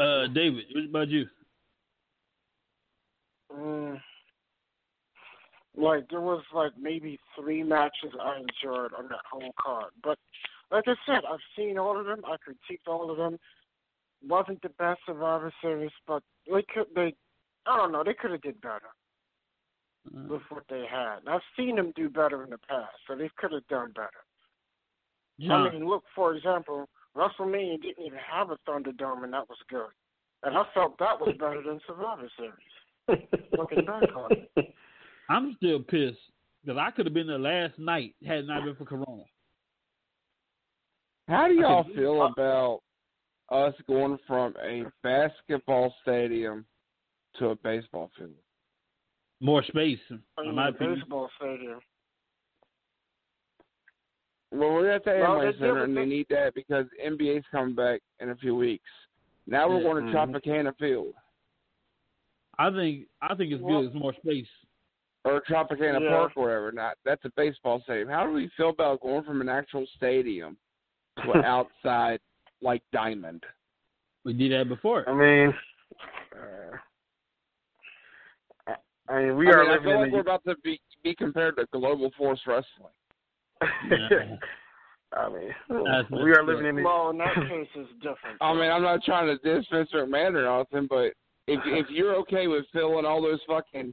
[0.00, 1.26] Uh, David, what about you?
[3.54, 4.00] Mm,
[5.76, 10.18] like there was like maybe three matches I enjoyed on that whole card, but
[10.70, 12.22] like I said, I've seen all of them.
[12.24, 13.38] I critiqued all of them.
[14.26, 17.14] Wasn't the best Survivor Series, but they could they.
[17.66, 18.02] I don't know.
[18.04, 18.90] They could have did better
[20.06, 21.18] Uh, with what they had.
[21.18, 24.24] And I've seen them do better in the past, so they could have done better.
[25.40, 29.58] John, I mean, look for example, WrestleMania didn't even have a Thunderdome, and that was
[29.68, 29.90] good.
[30.42, 32.74] And I felt that was better than Survivor Series.
[33.08, 34.74] Looking back on it.
[35.28, 36.18] I'm still pissed
[36.64, 39.24] because I could have been there last night had it not been for Corona.
[41.28, 42.80] How do y'all feel about
[43.50, 46.64] us going from a basketball stadium
[47.38, 48.30] to a baseball field?
[49.40, 50.98] More space, I in mean, my the opinion.
[51.00, 51.80] baseball stadium.
[54.52, 57.44] Well, we're at the Well, Amway they Center, did and they need that because NBA's
[57.50, 58.88] coming back in a few weeks.
[59.46, 59.82] Now we're Yeah.
[59.84, 60.14] going to Mhm.
[60.42, 61.14] Tropicana Field
[62.62, 63.86] I think I think it's Well- good.
[63.92, 64.48] It's more space.
[65.24, 66.08] or Tropicana Yeah.
[66.10, 66.72] Park or whatever.
[66.72, 68.08] Not that's a baseball stadium.
[68.08, 70.56] How do we feel about going from an actual stadium
[71.22, 72.20] to an outside
[72.60, 73.44] like diamond?
[74.24, 75.08] We did that before.
[75.08, 75.54] I mean,
[76.36, 76.76] uh,
[78.66, 80.44] I- I mean, we I are mean, I living feel in like the we're about
[80.44, 82.92] to be be compared to Global Force Wrestling.
[83.88, 84.36] Yeah.
[85.14, 86.82] I mean, That's we are living in the.
[86.82, 88.38] Well, in that case, it's different.
[88.40, 91.12] I mean, I'm not trying to diss Vince McMahon or nothing, but
[91.46, 93.92] if if you're okay with filling all those fucking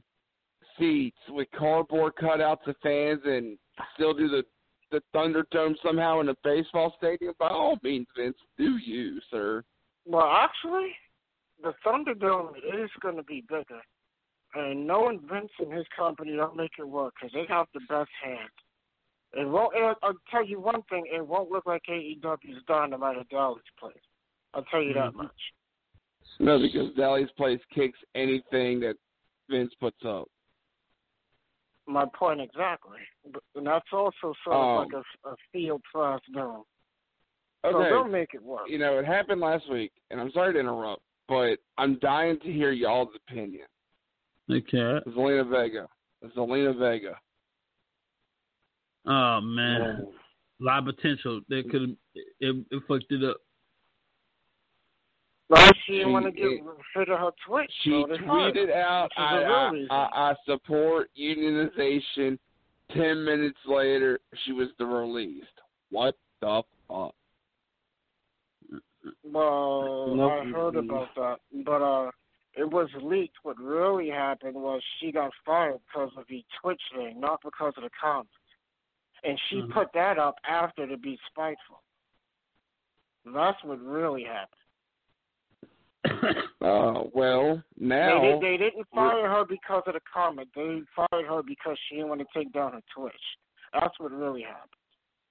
[0.78, 3.58] seats with cardboard cutouts of fans and
[3.94, 4.44] still do the
[4.90, 9.62] the Thunderdome somehow in a baseball stadium, by all means, Vince, do you, sir?
[10.04, 10.90] Well, actually,
[11.62, 13.80] the Thunderdome is going to be bigger.
[14.54, 18.10] And knowing Vince and his company, they'll make it work because they have the best
[18.20, 18.50] hand.
[19.32, 19.72] It won't.
[19.76, 23.94] It, I'll tell you one thing: it won't look like AEW's Dynamite at Daily's Place.
[24.54, 25.14] I'll tell you that Mhm.
[25.14, 25.52] much.
[26.38, 28.94] No, because Daily's Place kicks anything that
[29.50, 30.28] Vince puts up.
[31.86, 32.98] My point exactly.
[33.56, 34.92] And that's also sort Um, of like
[35.24, 36.62] a, a field class dome.
[37.64, 38.68] So Okay, they'll make it work.
[38.68, 42.52] you know it happened last week, and I'm sorry to interrupt, but I'm dying to
[42.52, 43.66] hear y'all's opinion.
[44.50, 45.00] Okay.
[45.10, 45.86] Zelina Vega,
[46.36, 47.16] Zelina Vega.
[49.06, 49.80] Oh man,
[50.60, 51.40] a lot of potential.
[51.48, 53.38] They could have it, it fucked it up.
[55.50, 56.62] Like she didn't want to get
[56.94, 57.72] rid of her Twitch.
[57.82, 59.94] She so they fired tweeted out, Which is I, a real I.
[59.94, 62.38] I, I support unionization.
[62.96, 65.46] Ten minutes later, she was the released.
[65.90, 67.14] What the fuck?
[69.24, 70.32] Well, Nope.
[70.32, 72.10] I heard about that, but uh,
[72.54, 73.36] it was leaked.
[73.42, 77.84] What really happened was she got fired because of the Twitch thing, not because of
[77.84, 78.30] the comments.
[79.22, 79.72] And she Mhm.
[79.72, 81.82] put that up after to be spiteful.
[83.24, 84.60] That's what really happened.
[86.62, 90.48] Uh, well, now They, did, they didn't fire her because of the comment.
[90.54, 93.14] They fired her because she didn't want to take down her Twitch.
[93.72, 94.68] That's what really happened.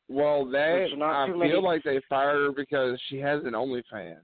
[0.08, 4.18] Well, that not I feel many- like they fired her because she has an OnlyFans.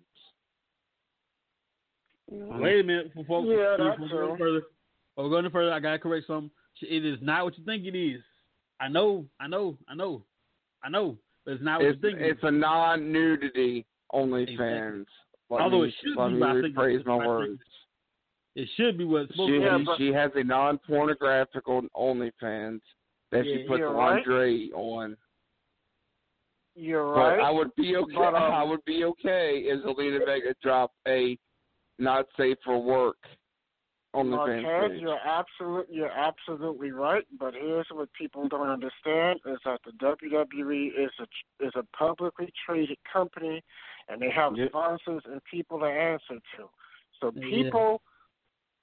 [2.31, 4.37] Wait a minute before, Yeah, before that's we go true.
[4.37, 4.61] further.
[5.15, 6.49] Before we go any further, I gotta correct something.
[6.81, 8.21] It is not what you think it is.
[8.79, 10.23] I know, I know, I know,
[10.83, 12.21] I know, but it's not what It's you think.
[12.21, 15.05] it's a non-nudity OnlyFans.
[15.49, 17.61] Let Although me, it should let be, me I think rephrase my words.
[18.55, 22.81] It should be what She Yeah, but- she has a non-pornographic OnlyFans
[23.31, 24.15] that Yeah, she puts you're right.
[24.15, 25.17] lingerie on.
[26.75, 27.39] You're But right.
[27.41, 28.15] I would be okay.
[28.15, 31.37] But, um, I would be okay if Zelina Vega dropped a
[31.99, 33.17] not safe for work
[34.13, 35.01] on the Marquez, fan page.
[35.01, 37.25] you're absolutely you're absolutely right.
[37.39, 42.51] But here's what people don't understand: is that the WWE is a is a publicly
[42.65, 43.63] traded company,
[44.07, 44.69] and they have Yep.
[44.69, 46.69] sponsors and people to answer to.
[47.19, 47.41] So Yeah.
[47.49, 48.01] people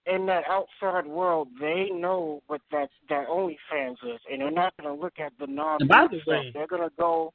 [0.07, 4.95] in that outside world, they know what that that OnlyFans is, and they're not going
[4.95, 5.79] to look at the non.
[5.87, 7.33] By the way- they're going to go.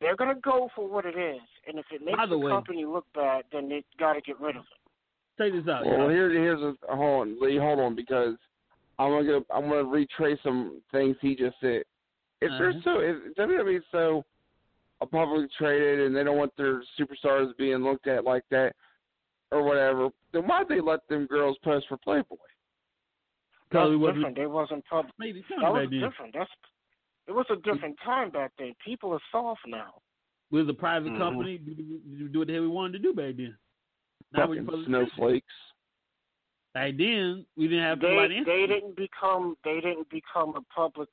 [0.00, 2.38] They're going to go for what it is, and if it makes By the the,
[2.38, 4.78] way- company look bad, then they got to get rid of it.
[5.42, 5.84] Take this out.
[5.86, 7.58] Well, here, here's a hold on, Lee.
[7.58, 8.36] Hold on, because
[8.98, 11.84] I'm gonna I'm gonna retrace some things he just said.
[12.40, 12.80] If they're Uh-huh.
[12.82, 14.24] so, if WWE's so a
[15.06, 18.74] publicly traded and they don't want their superstars being looked at like that
[19.50, 22.36] or whatever, then why'd they let them girls post for Playboy?
[23.68, 24.36] Because That's wasn't different.
[24.36, 25.12] They wasn't public.
[25.18, 26.34] made it That was different.
[26.34, 26.50] That's
[27.28, 28.74] it was a different time back then.
[28.84, 29.94] People are soft now.
[30.50, 31.18] We was a private Mhm.
[31.18, 31.58] company.
[31.64, 33.56] We do, what the hell we wanted to do back then.
[34.32, 35.54] Now we Fucking public snowflakes.
[36.74, 41.08] Back then, we didn't have They nobody they didn't become they didn't become a public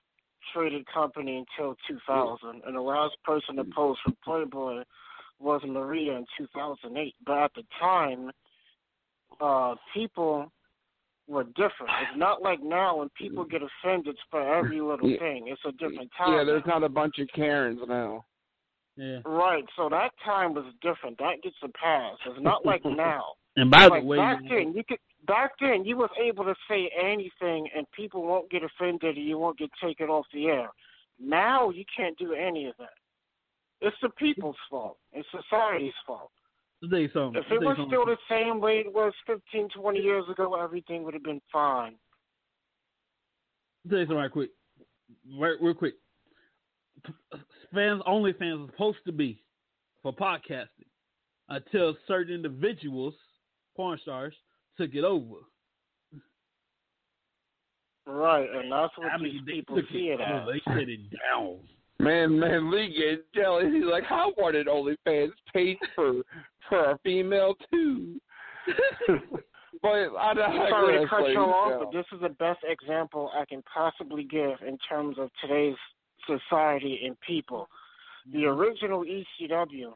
[0.54, 4.84] traded company until 2000, and the last person to post for Playboy
[5.40, 7.16] was Maria in 2008.
[7.26, 8.32] But at the time,
[9.40, 10.52] uh, people
[11.28, 11.92] were different.
[12.02, 15.20] It's not like now when people get offended for every little Yeah.
[15.20, 15.48] thing.
[15.48, 16.34] It's a different time.
[16.34, 18.26] Yeah, there's not a bunch of Karens now.
[18.96, 19.20] Yeah.
[19.26, 21.20] Right, so that time was different.
[21.20, 22.18] That gets a pass.
[22.26, 23.24] It's not like now.
[23.56, 26.56] And by like the way, back then, you could back then you was able to
[26.70, 30.70] say anything and people won't get offended and you won't get taken off the air.
[31.20, 32.90] Now you can't do any of that.
[33.82, 34.98] It's the people's fault.
[35.14, 36.32] It's society's fault.
[36.84, 37.42] I'll tell you something.
[37.44, 41.14] If it was still the same way it was 15, 20 years ago, everything would
[41.14, 41.96] have been fine.
[43.90, 44.52] Tell you something right quick,
[45.40, 45.96] right, real quick.
[47.74, 49.44] Fans only fans are supposed to be
[50.04, 50.88] for podcasting
[51.50, 53.14] until certain individuals,
[53.76, 54.34] porn stars,
[54.78, 55.38] took it over.
[58.06, 60.48] Right, and that's what I these mean, they people see it as.
[60.48, 61.58] They shut it down.
[62.00, 63.66] Man, man, Lee getting jealous.
[63.74, 66.22] He's like, I wanted OnlyFans paid for
[66.70, 68.20] for a female too.
[69.82, 73.32] but I don't I'm sorry to cut you off, but this is the best example
[73.36, 75.76] I can possibly give in terms of today's
[76.26, 77.68] society and people.
[78.32, 78.60] The mm-hmm.
[78.60, 79.94] original ECW,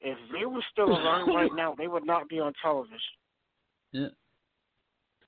[0.00, 2.98] if they were still around right now, they would not be on television.
[3.92, 4.08] Yeah.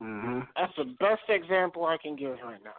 [0.01, 2.71] hmm That's the best example I can give right now.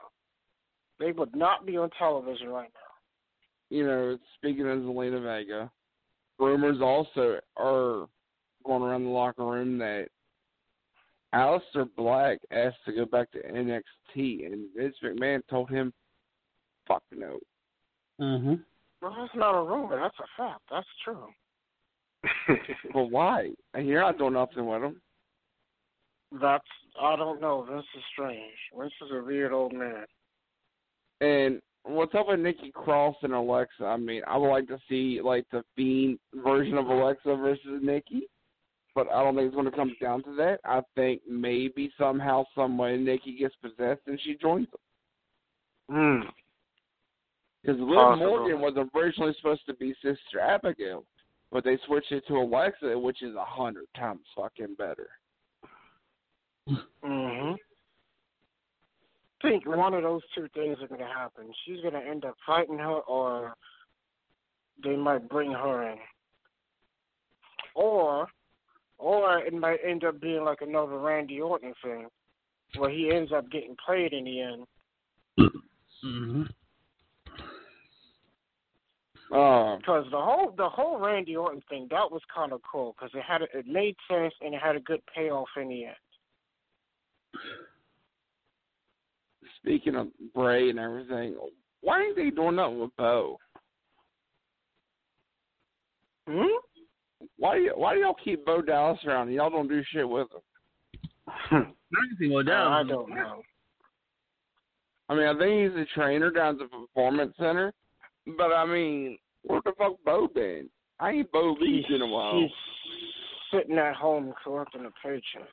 [1.00, 3.76] They would not be on television right now.
[3.78, 5.72] you know, speaking of Zelina Vega,
[6.40, 8.08] rumors also are
[8.66, 10.08] going around the locker room that
[11.34, 15.92] Aleister Black asked to go back to NXT, and Vince McMahon told him,
[16.88, 17.40] "Fuck no."
[18.20, 18.56] Uh-huh.
[19.02, 20.00] Well, that's not a rumor.
[20.00, 20.62] That's a fact.
[20.72, 21.28] That's true.
[22.94, 23.50] Well, why?
[23.74, 25.02] And you're not doing nothing with him.
[26.42, 26.64] That's
[27.02, 27.66] I don't know.
[27.70, 28.54] Vince is strange.
[28.78, 30.06] Vince is a weird old man.
[31.22, 33.84] And what's up with Nikki Cross and Alexa?
[33.84, 38.24] I mean, I would like to see like the Fiend version of Alexa versus Nikki,
[38.96, 40.60] but I don't think it's going to come down to that.
[40.66, 44.68] I think maybe somehow, some way, Nikki gets possessed and she joins
[45.90, 45.98] them.
[45.98, 46.22] mm.
[47.62, 48.28] Because Liv Possible.
[48.28, 51.06] Morgan was originally supposed to be Sister Abigail,
[51.52, 55.08] but they switched it to Alexa, which is a hundred times fucking better.
[56.68, 57.56] I
[59.42, 61.52] think one of those two things are going to happen.
[61.66, 63.56] She's going to end up fighting her, or
[64.84, 65.98] they might bring her in,
[67.76, 68.28] or,
[68.98, 72.08] or it might end up being like another Randy Orton thing,
[72.78, 74.66] where he ends up getting played in the end.
[76.06, 76.44] Mm-hmm.
[79.34, 83.12] Um, Because the whole the whole Randy Orton thing that was kind of cool because
[83.16, 85.96] it had a, it made sense and it had a good payoff in the end.
[89.58, 91.36] Speaking of Bray and everything,
[91.82, 93.38] why ain't they doing nothing with Bo?
[96.28, 96.46] Hmm?
[97.38, 100.08] Why do y- why do y'all keep Bo Dallas around and y'all don't do shit
[100.08, 100.42] with him?
[101.28, 102.72] I can see what down.
[102.72, 103.42] I don't know.
[105.10, 107.74] I mean, I think he's a trainer down at the performance center,
[108.38, 110.70] but I mean, where the fuck Bo been?
[111.00, 112.40] I ain't Bo leaves in a while.
[112.40, 112.52] He's
[113.52, 115.50] sitting at home collecting a paycheck.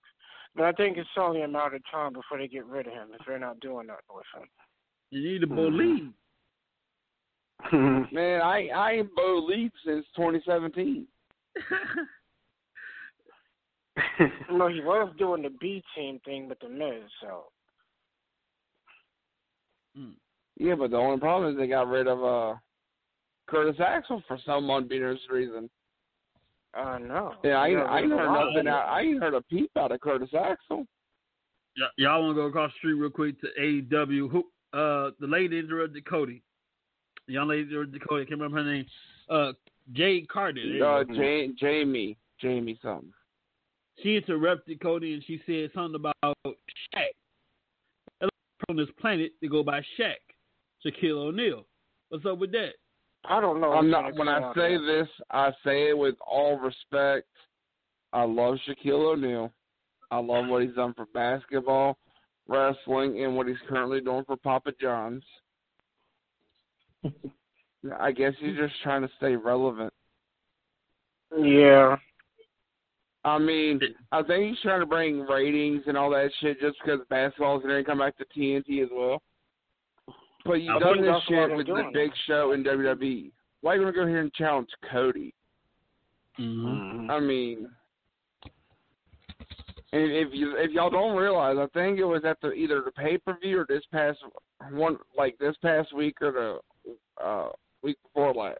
[0.57, 3.09] But I think it's only a matter of time before they get rid of him
[3.19, 4.49] if they're not doing nothing with him.
[5.11, 6.13] You need to believe.
[8.13, 11.07] Man, I I ain't Bo leaves since 2017.
[14.51, 17.45] No, he was doing the B team thing with the Miz, so
[20.57, 22.55] Yeah, but the only problem is they got rid of uh
[23.49, 25.69] Curtis Axel for some unbeknownst reason.
[26.75, 27.35] I know.
[27.43, 28.89] Yeah, I ain't, Yeah, I ain't heard lot nothing of- out.
[28.89, 30.87] I ain't heard a peep out of Curtis Axel.
[31.79, 34.29] Y- y'all want to go across the street real quick to AEW?
[34.31, 34.41] Who?
[34.73, 36.43] Uh, the lady interrupted Cody.
[37.27, 38.23] The young lady interrupted Cody.
[38.23, 38.87] I can't remember her name.
[39.29, 39.53] Uh,
[39.93, 40.61] Jade Carter.
[40.63, 41.13] there you Uh, go.
[41.15, 43.13] ja- Jamie, Jamie something.
[44.03, 46.15] she interrupted Cody and she said something about
[46.95, 47.09] Shaq.
[48.67, 50.17] From this planet, they go by Shaq,
[50.85, 51.67] Shaquille O'Neal.
[52.11, 52.75] What's up with that?
[53.25, 53.73] I don't know.
[53.73, 54.15] I'm not.
[54.17, 54.85] When I say that.
[54.87, 57.27] this, I say it with all respect.
[58.13, 59.53] I love Shaquille O'Neal.
[60.11, 61.97] I love what he's done for basketball,
[62.49, 65.23] wrestling, and what he's currently doing for Papa John's.
[67.99, 69.93] I guess he's just trying to stay relevant.
[71.39, 71.97] Yeah.
[73.25, 77.01] I mean, I think he's trying to bring ratings and all that shit just because
[77.09, 79.23] basketball is going to come back to TNT as well.
[80.45, 83.31] But you've I done this shit with the doing big show in WWE.
[83.61, 85.35] Why are you going to go here and challenge Cody?
[86.39, 87.11] Mm-hmm.
[87.11, 87.69] I mean,
[89.93, 92.93] and if you if y'all don't realize, I think it was at the either the
[92.93, 94.19] pay per view or this past
[94.71, 97.49] one like this past week or the uh
[97.83, 98.59] week before last.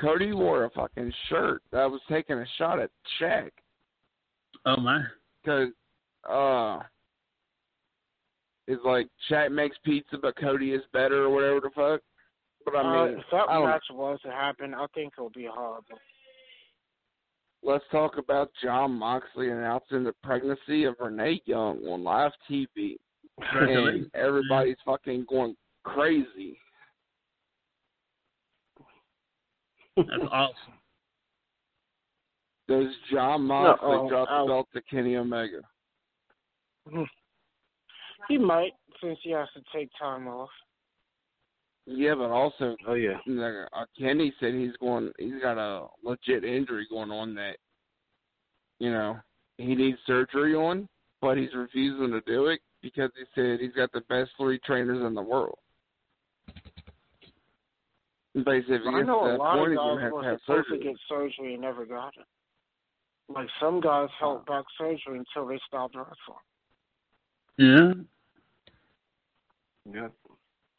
[0.00, 3.50] Cody wore a fucking shirt that was taking a shot at Shaq
[4.64, 5.02] Oh my.
[5.42, 5.68] because
[6.28, 6.78] uh
[8.68, 12.00] it's like Shaq makes pizza but Cody is better or whatever the fuck.
[12.64, 15.30] But I uh, mean, if that I don't- match was to happen, I think it'll
[15.30, 15.98] be horrible.
[17.62, 22.96] let's talk about Jon Moxley announcing the pregnancy of Renee Young on live TV.
[23.52, 26.58] and everybody's fucking going crazy.
[29.96, 30.54] That's awesome.
[32.68, 34.42] Does Jon Moxley No, oh, drop oh.
[34.42, 35.60] the belt to Kenny Omega?
[38.28, 38.72] He might,
[39.02, 40.50] since he has to take time off.
[41.86, 43.16] Yeah, but also Oh yeah.
[43.72, 45.10] uh, Kenny said he's going.
[45.18, 47.56] He's got a legit injury going on that
[48.78, 49.16] you know
[49.56, 50.86] he needs surgery on,
[51.22, 55.04] but he's refusing to do it because he said he's got the best three trainers
[55.04, 55.58] in the world.
[58.34, 60.78] Basically, I know a lot of guys have were supposed surgery.
[60.78, 62.26] to get surgery and never got it.
[63.32, 66.38] Like some guys held back surgery until they stopped wrestling.
[67.56, 67.92] Yeah.
[69.92, 70.12] Yep.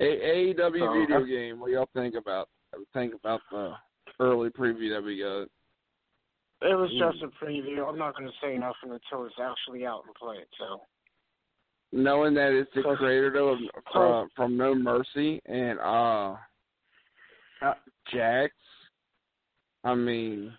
[0.02, 1.60] A- AEW So, video I- game.
[1.60, 2.50] What do y'all think about
[2.94, 3.74] think about the
[4.20, 5.48] early preview that we got?
[6.62, 7.12] It was Mm.
[7.12, 7.88] just a preview.
[7.88, 10.46] I'm not going to say nothing until it's actually out and played.
[10.58, 10.82] So
[11.92, 13.58] Knowing that it's the So- creator of
[13.92, 16.38] from, from No Mercy and uh,
[17.62, 17.74] uh
[18.12, 18.54] Jax.
[19.84, 20.56] I mean,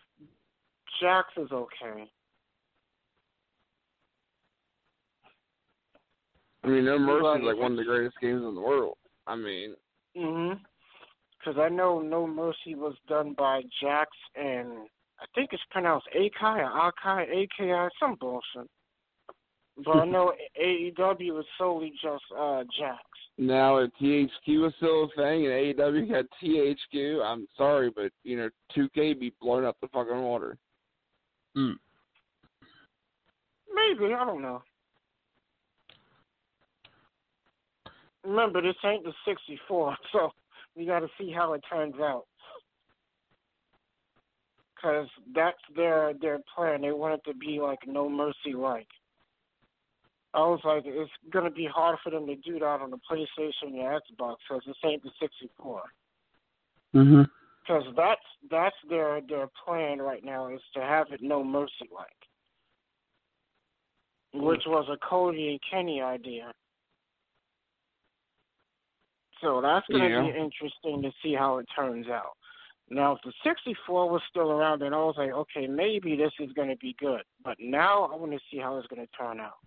[1.01, 2.11] Jax is okay.
[6.62, 8.96] I mean, No Mercy is like one of the greatest games in the world.
[9.26, 9.74] I mean,
[10.16, 10.61] Mhm.
[11.38, 14.88] Because I know No Mercy was done by Jax and
[15.18, 18.68] I think it's pronounced Akai or Akai, AKI, some bullshit.
[19.84, 23.00] But I know AEW is solely just uh Jax.
[23.38, 28.36] now if THQ is still a thing and AEW had THQ, I'm sorry, but you
[28.36, 30.58] know, 2K be blowing up the fucking water.
[31.56, 31.78] Mm.
[33.72, 34.62] Maybe I don't know.
[38.25, 40.31] Remember, this ain't the '64, so
[40.77, 42.25] we got to see how it turns out.
[44.81, 46.81] Cause that's their their plan.
[46.81, 48.87] They want it to be like No Mercy like.
[50.33, 53.75] I was like, it's gonna be hard for them to do that on the PlayStation
[53.75, 55.83] and Xbox, cause this ain't the '64.
[56.95, 57.23] Mm-hmm.
[57.62, 62.07] Because that's that's their their plan right now is to have it No Mercy like,
[64.43, 66.53] which was a Cody and Kenny idea.
[69.41, 70.22] So that's going to Yeah.
[70.22, 72.36] be interesting to see how it turns out.
[72.88, 76.53] Now, if the 64 was still around, then I was like, okay, maybe this is
[76.53, 77.22] going to be good.
[77.43, 79.59] But now I want to see how it's going to turn out.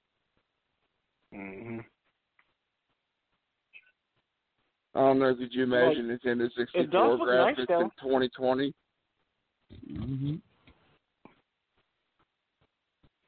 [1.32, 1.80] hmm
[4.96, 5.34] I don't know.
[5.34, 8.74] Could you imagine Nintendo 64 does look nice, graphics in 2020?
[9.90, 10.36] Mm-hmm.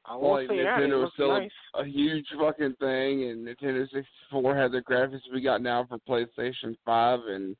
[0.08, 1.50] I will Like say Nintendo was still nice.
[1.74, 6.76] a huge fucking thing, and Nintendo 64 had the graphics we got now for PlayStation
[6.84, 7.56] 5, and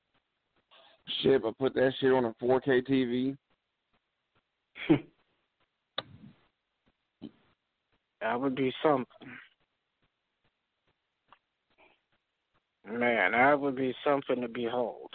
[1.22, 3.36] shit, but put that shit on a 4K TV.
[8.22, 9.06] That would be something.
[12.88, 15.10] Man, that would be something to behold.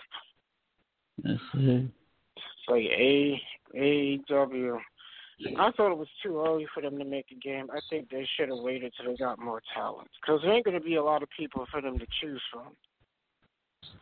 [1.24, 1.88] That's it.
[2.36, 3.42] It's like A
[3.76, 4.78] AEW.
[5.58, 7.68] I thought it was too early for them to make a game.
[7.72, 10.10] I think they should have waited till they got more talent.
[10.22, 12.76] Because there ain't going to be a lot of people for them to choose from.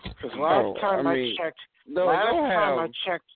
[0.04, 3.30] Because last Oh, time I I, checked, No, last time I checked,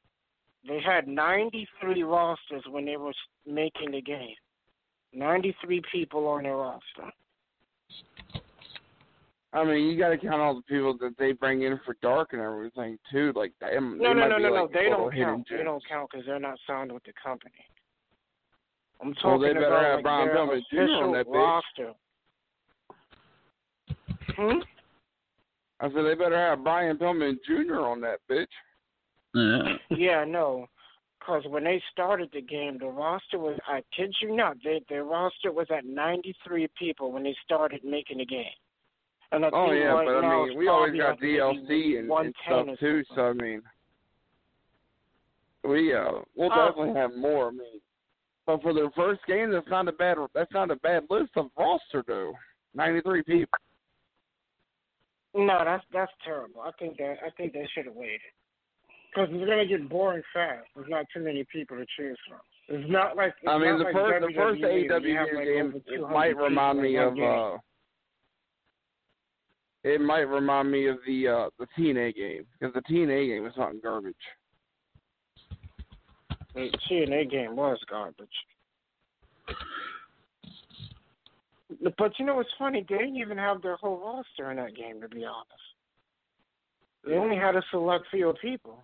[0.67, 3.13] they had 93 rosters when they were
[3.45, 4.35] making the game.
[5.13, 7.11] 93 people on their roster.
[9.53, 12.33] I mean, you got to count all the people that they bring in for dark
[12.33, 13.31] and everything too.
[13.35, 14.63] Like, they, No, they no, no, no, no.
[14.63, 15.47] like They don't count.
[15.49, 17.53] They don't count because they're not signed with the company.
[19.03, 20.79] I'm Well, talking they better about have like Brian Pillman Jr.
[20.79, 21.33] on official that bitch.
[21.35, 21.93] roster.
[24.37, 24.59] Hmm?
[25.81, 27.79] I said they better have Brian Pillman Jr.
[27.81, 28.45] on that bitch.
[29.35, 29.97] Yeah.
[29.97, 30.67] Yeah, no.
[31.19, 35.03] Because when they started the game, the roster was, I kid you not, they, their
[35.05, 38.45] roster was at 93 people when they started making the game.
[39.31, 42.35] And I Oh yeah, right but I mean, we always got like DLC and, and
[42.45, 43.03] stuff too.
[43.15, 43.61] So I mean,
[45.63, 47.47] we uh, we'll Uh, definitely have more.
[47.47, 47.81] I mean,
[48.45, 50.17] but for their first game, that's not a bad.
[50.33, 52.33] That's not a bad list of roster though.
[52.73, 53.59] Ninety three people.
[55.35, 56.61] No, that's that's terrible.
[56.61, 58.19] I think that I think they should have waited.
[59.13, 60.65] Because it's gonna get boring fast.
[60.75, 62.39] There's not too many people to choose from.
[62.69, 65.45] It's not like it's I mean, the like first the first you have, AEW like,
[65.45, 67.23] game it might remind me of game.
[67.23, 67.57] uh.
[69.83, 73.53] It might remind me of the uh the TNA game because the TNA game was
[73.57, 74.15] not garbage.
[76.53, 78.27] The TNA game was garbage.
[81.97, 82.85] But you know what's funny?
[82.87, 85.47] They didn't even have their whole roster in that game, to be honest.
[87.05, 88.83] They only had a select few people.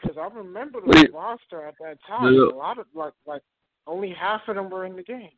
[0.00, 1.12] Because I remember the Wait.
[1.12, 2.32] roster at that time.
[2.32, 2.54] Yeah.
[2.54, 3.42] A lot of like like
[3.86, 5.30] only half of them were in the game.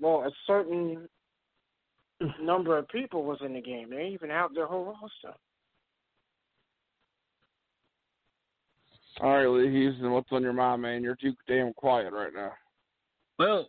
[0.00, 1.08] Well, a certain
[2.40, 3.90] number of people was in the game.
[3.90, 5.38] They even have their whole roster.
[9.20, 11.02] All right, Lee Houston, what's on your mind, man?
[11.02, 12.52] You're too damn quiet right now.
[13.38, 13.68] Well,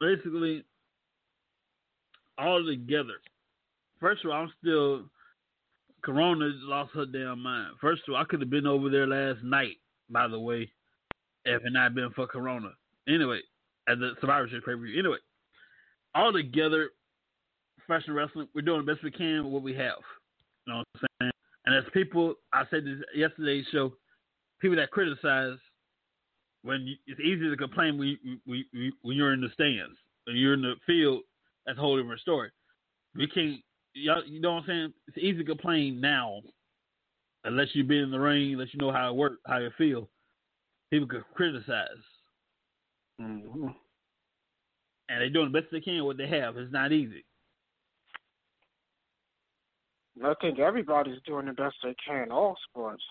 [0.00, 0.64] basically,
[2.38, 3.14] all together.
[4.00, 5.04] First of all, I'm still.
[6.02, 7.72] Corona lost her damn mind.
[7.80, 9.76] First of all, I could have been over there last night,
[10.10, 10.70] by the way,
[11.46, 12.72] if it not been for Corona.
[13.08, 13.40] Anyway,
[13.88, 14.98] at the Survivor Series pay per view.
[14.98, 15.16] Anyway,
[16.14, 16.90] all together,
[17.86, 19.98] professional wrestling, we're doing the best we can with what we have.
[20.66, 21.32] You know what I'm saying?
[21.66, 23.92] And as people, I said this yesterday's show,
[24.60, 25.58] people that criticize
[26.62, 29.96] when you, it's easy to complain when you, when, you, when you're in the stands.
[30.26, 31.20] When you're in the field,
[31.66, 32.50] that's a whole different story.
[33.14, 33.60] We can't,
[33.92, 34.92] y'all, you know what I'm saying?
[35.08, 36.40] It's easy to complain now,
[37.44, 40.08] unless you've been in the ring, unless you know how it works, how you feel.
[40.90, 41.88] People could criticize,
[43.20, 43.68] Mm-hmm.
[45.08, 46.56] and they're doing the best they can with what they have.
[46.56, 47.24] It's not easy.
[50.22, 53.02] I think everybody's doing the best they can in all sports.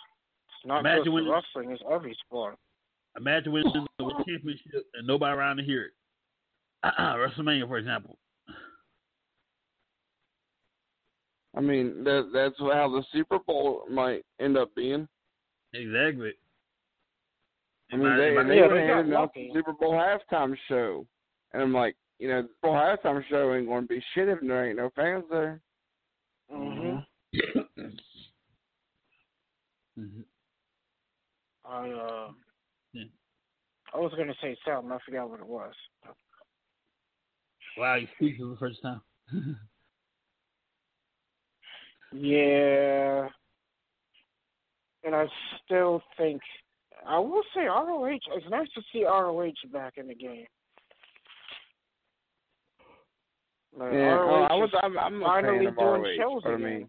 [0.47, 2.55] It's not Imagine just when- wrestling, it's every sport.
[3.17, 5.91] Imagine winning the championship and nobody around to hear it.
[6.99, 8.17] WrestleMania, for example.
[11.55, 15.07] I mean, that that's how the Super Bowl might end up being.
[15.73, 16.33] Exactly.
[17.91, 19.53] I mean, they, If I- they Yeah, went they ahead got and the.
[19.53, 21.05] Super Bowl halftime show,
[21.51, 24.29] and I'm like, you know, the Super Bowl halftime show ain't going to be shit
[24.29, 25.61] if there ain't no fans there.
[26.49, 26.82] hmm
[29.97, 30.23] Mhm.
[31.65, 32.31] I uh,
[32.93, 33.03] Yeah.
[33.93, 34.91] I was gonna say something.
[34.91, 35.73] I forgot what it was.
[37.77, 39.01] Wow, you speak for the first time.
[42.15, 43.27] Yeah,
[45.03, 45.25] and I
[45.65, 46.41] still think
[47.07, 48.19] I will say ROH.
[48.35, 50.45] It's nice to see ROH back in the game.
[53.75, 54.69] Like, Yeah, oh, I was.
[54.83, 56.87] I'm, I'm finally doing ROH, shows but I mean,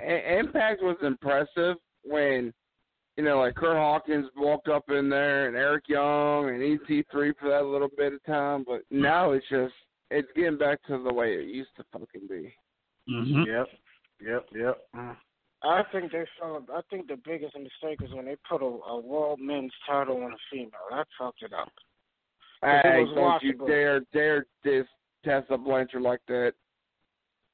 [0.00, 2.52] I- Impact was impressive when,
[3.16, 7.48] you know, like Curt Hawkins walked up in there and Eric Young and EC3 for
[7.48, 9.74] that little bit of time, but now it's just
[10.10, 12.54] it's getting back to the way it used to fucking be.
[13.10, 13.42] mm-hmm.
[13.50, 13.66] Yep.
[14.20, 14.46] Yep.
[14.54, 14.78] Yep.
[14.94, 15.16] Mm.
[15.64, 16.64] I think they fell.
[16.74, 20.32] I think the biggest mistake was when they put a, a world men's title on
[20.32, 20.70] a female.
[20.90, 21.70] That fucked it up.
[22.62, 24.86] it Hey, was don't you dare dare diss
[25.24, 26.54] Tessa Blanchard like that.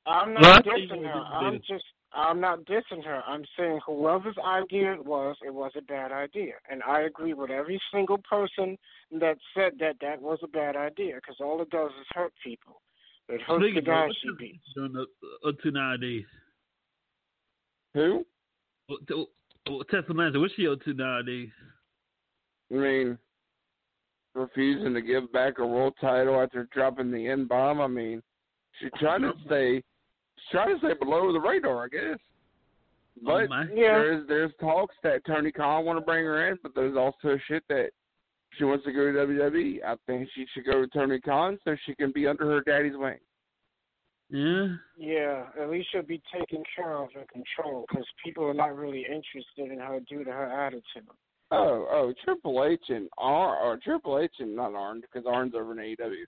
[0.07, 1.21] I'm not I dissing her.
[1.21, 1.85] I'm just.
[2.13, 3.23] I'm not dissing her.
[3.27, 7.51] I'm saying whoever's idea it was, it was a bad idea, and I agree with
[7.51, 8.79] every single person
[9.21, 12.81] that said that that was a bad idea because all it does is hurt people.
[13.29, 14.65] It hurts Speaking the of, guy what's she your- beats.
[14.75, 15.07] Doing the
[15.47, 16.25] uh, two nowadays.
[17.95, 18.25] Who?
[18.89, 19.27] Well, t-
[19.69, 21.51] well, Tessa Blanchard, what's she up to nowadays?
[22.73, 23.19] I mean,
[24.35, 27.81] refusing to give back a world title after dropping the N bomb.
[27.81, 28.23] I mean,
[28.81, 29.83] she's trying to stay,
[30.39, 32.19] she's trying to stay below the radar, I guess.
[33.23, 33.63] But oh.
[33.75, 33.99] Yeah.
[33.99, 37.65] there's there's talks that Tony Khan want to bring her in, but there's also shit
[37.69, 37.91] that
[38.57, 39.85] she wants to go to WWE.
[39.85, 42.97] I think she should go to Tony Khan so she can be under her daddy's
[42.97, 43.19] wing.
[44.31, 44.69] Yeah.
[44.99, 49.01] Yeah, at least she'll be taken care of and controlled because people are not really
[49.01, 51.09] interested in her due to her attitude.
[51.51, 55.73] Oh, oh, Triple H and Ar or Triple H and not Arn because Arn's over
[55.73, 56.25] in AEW.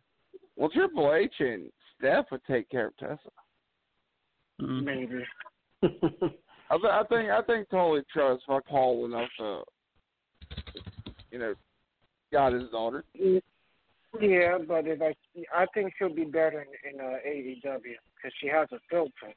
[0.56, 3.18] Well, Triple H and Steph would take care of Tessa.
[4.60, 4.84] Mm.
[4.84, 5.24] Maybe.
[6.70, 9.62] I, th- I think I think totally trust fuck Paul enough to,
[11.30, 11.54] you know,
[12.32, 13.04] got his daughter.
[13.14, 15.14] Yeah, but if I
[15.54, 17.80] I think she'll be better in, in uh, AEW
[18.14, 19.34] because she has a filter.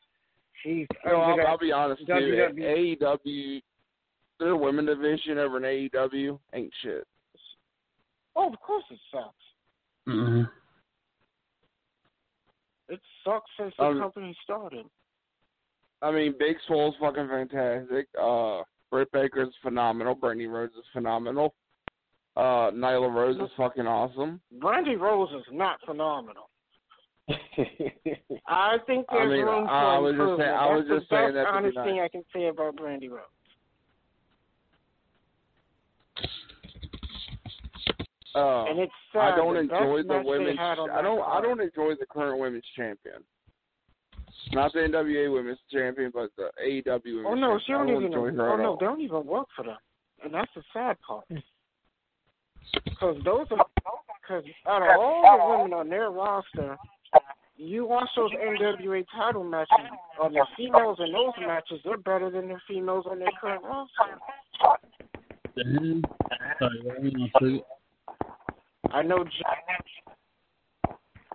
[0.63, 2.11] She's No, under I'll, I'll be honest too.
[2.13, 2.97] WWE.
[3.01, 3.61] AEW,
[4.39, 7.05] their women division over in AEW ain't shit.
[8.35, 9.33] Oh, of course it sucks.
[10.07, 10.43] Mm-hmm.
[12.89, 14.85] It sucks since the Um, company started.
[16.03, 18.07] I mean, Big Swole's fucking fantastic.
[18.21, 20.15] Uh, Britt Baker's phenomenal.
[20.15, 21.53] Brittany Rhodes is phenomenal.
[22.35, 24.41] Uh, Nyla Rose is fucking awesome.
[24.59, 26.49] Brandi Rhodes is not phenomenal.
[28.47, 30.39] I think I there's mean, room for I was just improvement.
[30.49, 31.85] saying- I was That's just the saying best that to be honest nice.
[31.87, 33.29] thing I can say about Brandi Rhodes.
[38.35, 38.91] Uh, and it's.
[39.13, 40.57] I don't enjoy the women's.
[40.59, 40.89] I don't.
[40.89, 43.23] I don't enjoy the current women's champion.
[44.51, 48.05] Not the NWA women's champion, but the AEW women's Oh no, she don't don't even.
[48.07, 49.77] enjoy her Oh no, they don't even work for them,
[50.23, 51.25] and that's the sad part.
[52.85, 53.65] Because those are,
[54.21, 56.77] because out of all the women on their roster,
[57.57, 59.77] you watch those NWA title matches,
[60.21, 64.19] on the females in those matches, they're better than the females on their current roster.
[65.55, 66.03] Damn.
[66.59, 67.63] Sorry, let me.
[68.91, 69.23] I know.
[69.23, 69.43] J-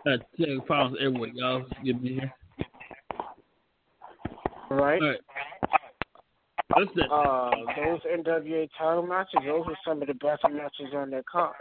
[0.06, 1.64] Uh, check problems everywhere, y'all.
[1.84, 2.32] Get me here.
[4.70, 5.00] Right.
[5.00, 5.18] Right.
[6.76, 7.10] It.
[7.10, 11.56] Uh, those NWA title matches, those are some of the best matches on their cards.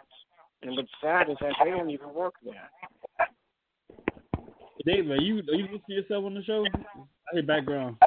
[0.61, 2.69] And what's sad is that they don't even work there.
[4.85, 6.65] Dave, are you are you listening to yourself on the show?
[6.65, 7.97] I hear background.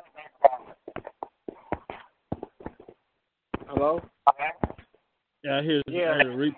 [3.66, 4.02] Hello?
[5.42, 5.82] Yeah, I hear.
[5.88, 6.12] Yeah.
[6.12, 6.56] I hear the re-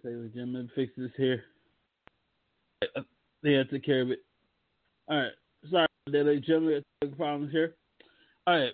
[0.00, 0.54] stay with Jim.
[0.54, 1.44] Let fix this here.
[2.82, 3.02] Uh,
[3.42, 4.20] Yeah, I took care of it.
[5.08, 5.32] All right.
[5.70, 6.84] Sorry, that, ladies and gentlemen.
[7.16, 7.74] Problems here.
[8.46, 8.72] All right.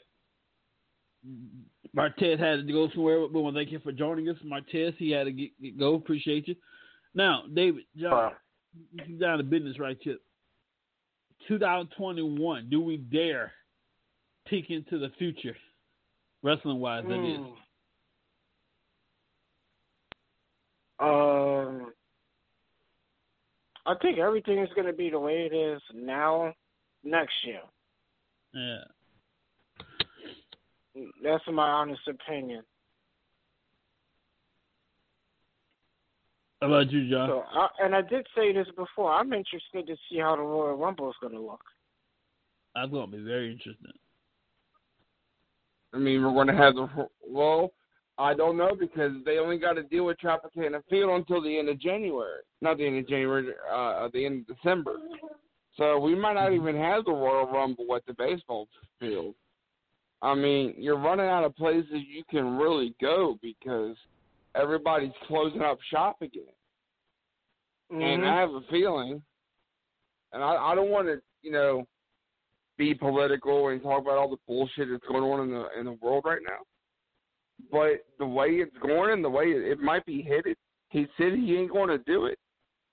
[1.96, 4.36] Martez had to go somewhere, but we want to thank you for joining us.
[4.44, 5.94] Martez, he had to get, get go.
[5.94, 6.54] Appreciate you.
[7.14, 8.32] Now, David, John,
[9.06, 10.18] you down to business right here.
[11.48, 12.68] 2021.
[12.70, 13.52] Do we dare
[14.46, 15.56] peek into the future,
[16.42, 17.04] wrestling wise?
[17.08, 17.38] That is.
[20.98, 21.06] Hmm.
[21.06, 21.92] Um,
[23.86, 26.52] I think everything is going to be the way it is now,
[27.04, 27.60] next year.
[28.52, 28.84] Yeah.
[31.22, 32.62] That's my honest opinion.
[36.60, 37.28] How about you, John?
[37.28, 39.12] So, I, and I did say this before.
[39.12, 41.62] I'm interested to see how the Royal Rumble is going to look.
[42.74, 43.92] I'm going to be very interested.
[45.92, 47.72] I mean, we're going to have the well.
[48.18, 51.68] I don't know because they only got to deal with Tropicana Field until the end
[51.68, 52.40] of January.
[52.62, 54.96] Not the end of January, uh, the end of December.
[55.76, 59.34] So we might not even have the Royal Rumble at the baseball field.
[60.22, 63.96] I mean, you're running out of places you can really go because
[64.54, 66.44] everybody's closing up shop again.
[67.90, 68.26] And Mhm.
[68.26, 69.22] I have a feeling,
[70.32, 71.86] and I, I don't want to, you know,
[72.78, 75.92] be political and talk about all the bullshit that's going on in the in the
[75.92, 76.64] world right now.
[77.70, 80.56] But the way it's going and the way it, it might be headed,
[80.90, 82.38] he said he ain't going to do it.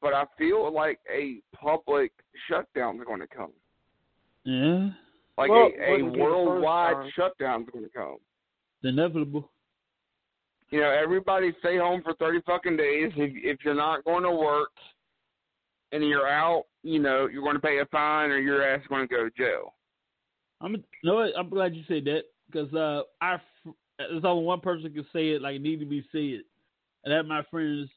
[0.01, 2.11] But I feel like a public
[2.49, 3.51] shutdown is going to come,
[4.43, 4.89] Yeah.
[5.37, 7.11] like Well, a, a wouldn't be the first worldwide time.
[7.15, 8.17] shutdown is going to come.
[8.81, 9.49] It's inevitable.
[10.71, 13.11] You know, everybody stay home for thirty fucking days.
[13.15, 14.71] If if you're not going to work
[15.91, 18.87] and you're out, you know, you're going to pay a fine or your ass is
[18.87, 19.75] going to go to jail.
[20.61, 21.29] I'm you know what?
[21.37, 23.69] I'm glad you said that because uh, our fr-
[24.09, 26.43] there's only one person can say it like it need to be said,
[27.03, 27.89] and that, my friends,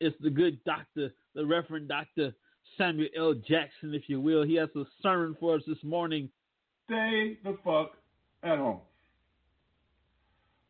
[0.00, 2.32] is the good doctor, the Reverend Doctor
[2.76, 3.34] Samuel L.
[3.34, 4.44] Jackson, if you will.
[4.44, 6.28] He has a sermon for us this morning.
[6.86, 7.92] Stay the fuck
[8.42, 8.80] at home.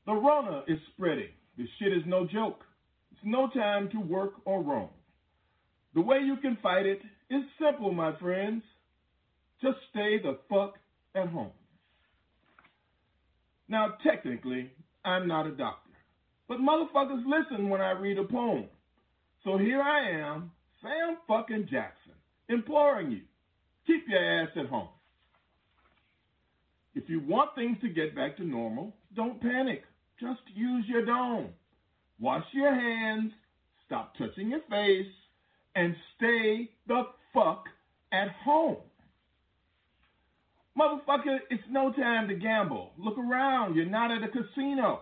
[0.07, 1.29] The Rona is spreading.
[1.57, 2.65] This shit is no joke.
[3.13, 4.89] It's no time to work or roam.
[5.95, 7.01] The way you can fight it
[7.31, 8.63] is simple, my friends.
[9.61, 10.75] Just stay the fuck
[11.15, 11.51] at home.
[13.69, 14.71] Now, technically,
[15.05, 15.91] I'm not a doctor,
[16.49, 18.67] but motherfuckers listen when I read a poem.
[19.45, 20.51] So here I am,
[20.83, 22.13] Sam fucking Jackson,
[22.49, 23.21] imploring you,
[23.87, 24.89] keep your ass at home.
[26.95, 29.83] If you want things to get back to normal, don't panic.
[30.19, 31.51] Just use your dome.
[32.19, 33.33] Wash your hands,
[33.87, 35.07] stop touching your face,
[35.77, 37.03] and stay the
[37.33, 37.67] fuck
[38.13, 38.79] at home.
[40.79, 42.93] Motherfucker, it's no time to gamble.
[42.99, 43.75] Look around.
[43.75, 45.01] You're not at a casino.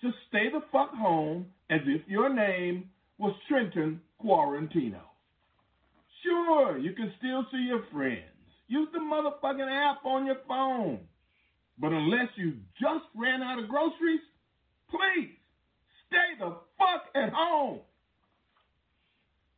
[0.00, 5.00] Just stay the fuck home as if your name was Trenton Quarantino.
[6.22, 8.20] Sure, you can still see your friends.
[8.68, 11.00] Use the motherfucking app on your phone.
[11.78, 14.20] But unless you just ran out of groceries,
[14.90, 15.30] please
[16.06, 17.80] stay the fuck at home.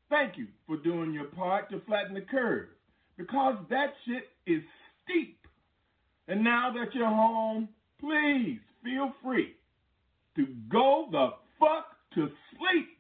[0.08, 2.68] Thank you for doing your part to flatten the curve
[3.16, 4.62] because that shit is
[5.06, 5.38] steep.
[6.28, 7.68] And now that you're home,
[8.00, 9.54] please feel free
[10.36, 12.98] to go the fuck to sleep.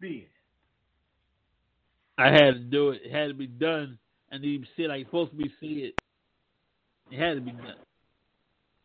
[0.00, 0.26] The end.
[2.18, 3.02] I had to do it.
[3.04, 3.98] It had to be done.
[4.30, 5.68] And you see it like it's supposed to be said.
[5.68, 5.94] It
[7.10, 7.76] It had to be done.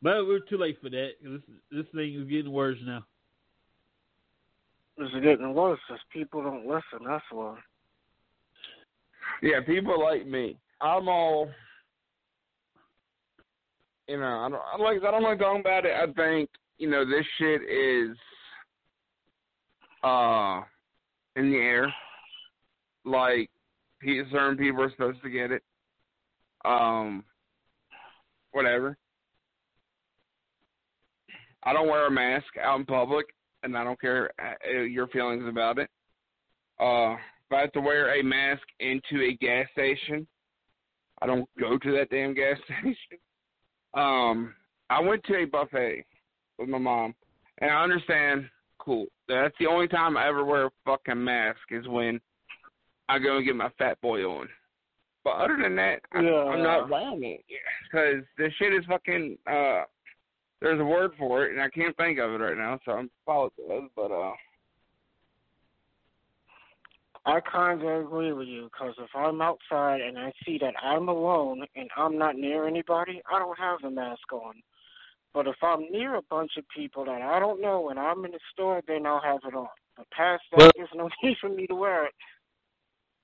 [0.01, 1.11] But we're too late for that.
[1.21, 3.05] This this thing is getting worse now.
[4.97, 7.07] It's getting worse because people don't listen.
[7.07, 7.57] That's why.
[9.41, 10.57] Yeah, people like me.
[10.81, 11.49] I'm all,
[14.07, 15.93] you know, I don't I like I don't like talking about it.
[15.93, 18.17] I think you know this shit is
[20.03, 20.61] uh
[21.35, 21.93] in the air.
[23.05, 23.49] Like,
[24.31, 25.61] certain people are supposed to get it.
[26.65, 27.23] Um,
[28.51, 28.97] whatever.
[31.63, 33.25] I don't wear a mask out in public,
[33.63, 35.89] and I don't care uh, your feelings about it.
[36.79, 40.27] Uh, if I have to wear a mask into a gas station,
[41.23, 43.17] I don't go to that damn gas station.
[43.93, 44.53] Um,
[44.89, 46.05] I went to a buffet
[46.59, 47.15] with my mom,
[47.59, 48.49] and I understand.
[48.79, 49.05] Cool.
[49.29, 52.19] That's the only time I ever wear a fucking mask is when
[53.07, 54.49] I go and get my fat boy on.
[55.23, 56.43] But other than that, I, Yeah.
[56.43, 57.45] I'm not wearing it
[57.89, 59.37] because this shit is fucking.
[59.47, 59.83] uh
[60.59, 63.09] There's a word for it, and I can't think of it right now, so I'm
[63.25, 63.89] apologize.
[63.95, 64.33] But uh,
[67.25, 71.07] I kind of agree with you because if I'm outside and I see that I'm
[71.07, 74.55] alone and I'm not near anybody, I don't have the mask on.
[75.33, 78.31] But if I'm near a bunch of people that I don't know and I'm in
[78.31, 79.67] the store, then I'll have it on.
[79.95, 82.13] But past that, Well- there's no need for me to wear it.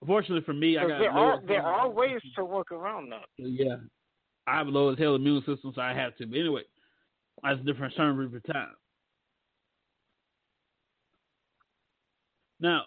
[0.06, 3.26] Fortunately for me, I got there are there are ways to work around that.
[3.36, 3.76] Yeah,
[4.48, 6.26] I have a low as hell immune system, so I have to.
[6.26, 6.62] But anyway,
[7.44, 8.72] that's a different sermon for time.
[12.62, 12.84] Now,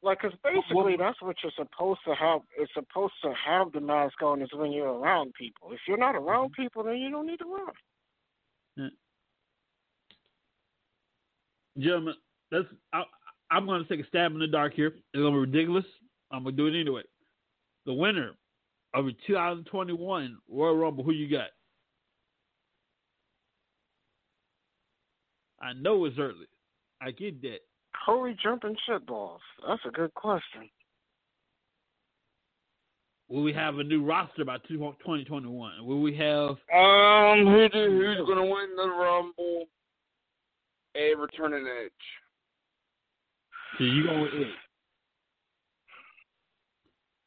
[0.00, 2.42] Like, 'cause basically that's what you're supposed to have.
[2.56, 5.72] It's supposed to have the mask on is when you're around people.
[5.72, 6.62] If you're not around mm-hmm.
[6.62, 7.74] people, then you don't need to wear it.
[11.78, 12.14] gentlemen,
[12.52, 12.66] let's.
[12.92, 13.02] I,
[13.50, 14.88] I'm going to take a stab in the dark here.
[14.88, 15.84] It's going to be ridiculous.
[16.30, 17.02] I'm going to do it anyway.
[17.86, 18.32] The winner
[18.94, 21.48] of the 2021 Royal Rumble, who you got?
[25.60, 26.46] I know it's early.
[27.00, 27.60] I get that.
[28.08, 29.40] Holy jumping shitballs.
[29.68, 30.70] That's a good question.
[33.28, 35.84] Will we have a new roster by 2021?
[35.84, 39.66] Will we have um, who do, who's gonna win the Rumble?
[40.96, 41.92] A returning edge.
[43.76, 44.48] So you go with it.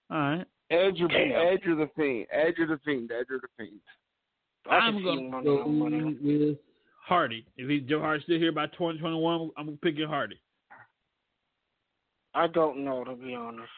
[0.09, 0.45] All right.
[0.71, 1.31] Edge or Damn.
[1.31, 2.25] Edge or the Fiend.
[2.31, 3.11] Edge or the Fiend.
[3.11, 3.79] Edge or the Fiend.
[4.67, 6.57] I I'm going to go with
[7.05, 7.45] Hardy.
[7.55, 10.39] If he, Joe Hardy's still here by 2021, I'm going to picking Hardy.
[12.33, 13.69] I don't know to be honest.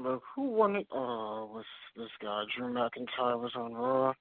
[0.00, 0.86] Look, who won it?
[0.92, 1.64] Oh, was
[1.96, 2.44] this guy?
[2.56, 4.14] Drew McIntyre was on Raw.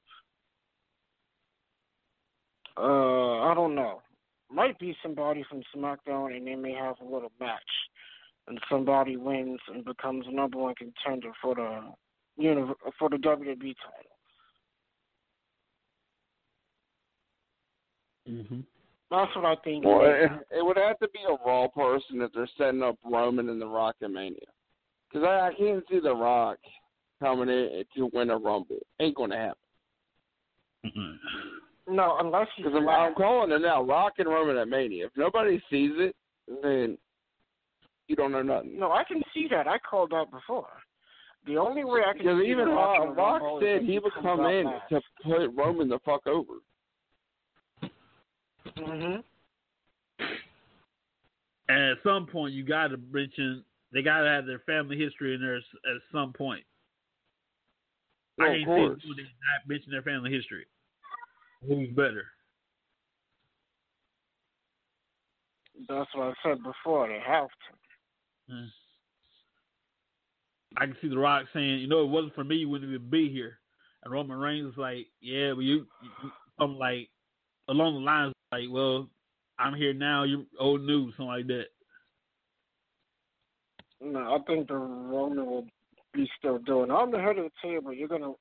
[2.75, 4.01] Uh, I don't know.
[4.51, 7.61] Might be somebody from SmackDown, and they may have a little match,
[8.47, 11.81] and somebody wins and becomes number one contender for the,
[12.37, 14.16] you know, for the WWE title.
[18.29, 18.59] Mm-hmm.
[19.09, 19.85] That's what I think.
[19.85, 22.97] Well, it it, it would have to be a Raw person if they're setting up
[23.05, 24.39] Roman and The Rock at Mania.
[25.09, 26.57] Because I, I can't see The Rock
[27.21, 28.79] coming in to win a Rumble.
[28.99, 29.55] Ain't going to happen.
[30.85, 31.95] Mm-hmm.
[31.95, 33.81] No, unless he's Because I'm, I'm calling it now.
[33.81, 35.05] Rock and Roman at Mania.
[35.05, 36.15] If nobody sees it,
[36.61, 36.97] then
[38.07, 38.77] you don't know nothing.
[38.77, 39.67] No, I can see that.
[39.67, 40.67] I called that before.
[41.45, 43.63] The only way I can Because see even Rock, Rock, in the Rock Rumble is
[43.63, 46.55] said he would come in to put Roman the fuck over.
[48.75, 49.23] Mhm.
[51.69, 55.35] And at some point, you got to mention they got to have their family history
[55.35, 56.65] in there at some point.
[58.37, 59.01] Well, I of can't course.
[59.01, 60.65] see not mention their family history.
[61.65, 62.27] Who's better?
[65.87, 67.07] That's what I said before.
[67.07, 68.53] They have to.
[68.53, 68.65] Hmm.
[70.77, 73.09] I can see The Rock saying, "You know, it wasn't for me, you wouldn't even
[73.09, 73.59] be here."
[74.03, 75.87] And Roman Reigns is like, "Yeah, but you,
[76.59, 77.09] something like
[77.67, 79.07] along the lines like, well,
[79.59, 81.65] I'm here now, you old news, something like that.
[83.99, 85.65] No, I think the Roman will
[86.13, 86.91] be still doing.
[86.91, 87.93] I'm the head of the table.
[87.93, 88.31] You're gonna,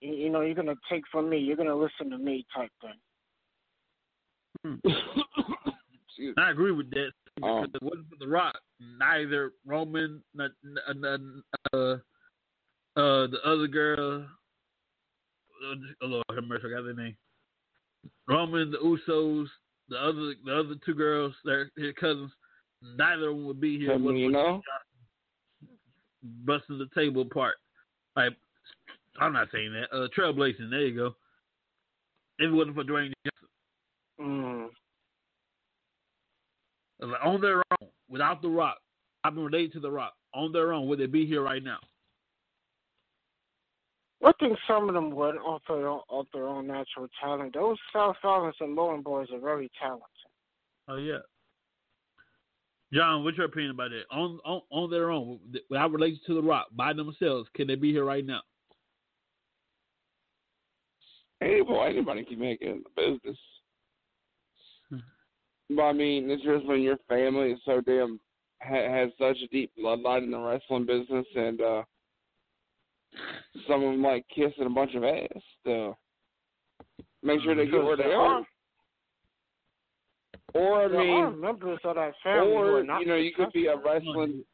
[0.00, 1.38] you you know, you're gonna take from me.
[1.38, 3.00] You're gonna listen to me, type thing.
[6.06, 7.10] Excuse I agree with that.
[7.42, 11.42] Um, Because it wasn't for The Rock, neither Roman, n- n- n-
[11.72, 11.96] uh,
[12.96, 14.24] uh, the other girl,
[15.64, 17.16] oh Lord have mercy, I got their name.
[18.28, 19.46] Roman, the Usos,
[19.88, 21.34] the other, the other two girls,
[21.76, 22.30] his cousins.
[22.96, 23.98] Neither of them would be here.
[23.98, 24.60] Mean, you know,
[26.44, 27.54] busting the table apart.
[28.16, 28.32] Like,
[29.20, 29.96] I'm not saying that.
[29.96, 30.70] Uh, trailblazing.
[30.70, 31.06] There you go.
[32.38, 33.12] If it wasn't for Dwayne
[34.20, 34.68] Mm.
[37.00, 38.78] Johnson, like, on their own, without The Rock,
[39.24, 40.14] I've been related to The Rock.
[40.34, 41.78] On their own, would they be here right now?
[44.24, 47.54] I think some of them would, off their own, off their own natural talent.
[47.54, 50.06] Those South Island Samoan boys are very talented.
[50.88, 51.18] Oh yeah.
[52.92, 54.04] John, what's your opinion about that?
[54.14, 57.90] On on, on their own, without relation to The Rock, by themselves, can they be
[57.90, 58.42] here right now?
[61.42, 63.38] hey, boy, anybody can make it in the business.
[65.70, 68.20] But I mean, it's just when your family is so damn
[68.62, 71.82] ha- has such a deep bloodline in the wrestling business, and uh
[73.66, 75.28] some of them like kissing a bunch of ass.
[75.64, 75.96] So
[77.22, 78.44] make sure they get where they are.
[80.54, 84.44] Or I mean, members of that family or you know, you could be a wrestling.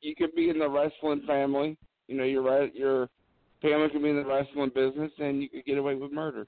[0.00, 1.76] You could be in the wrestling family.
[2.06, 3.08] You know, your re- your
[3.60, 6.46] family could be in the wrestling business, and you could get away with murder.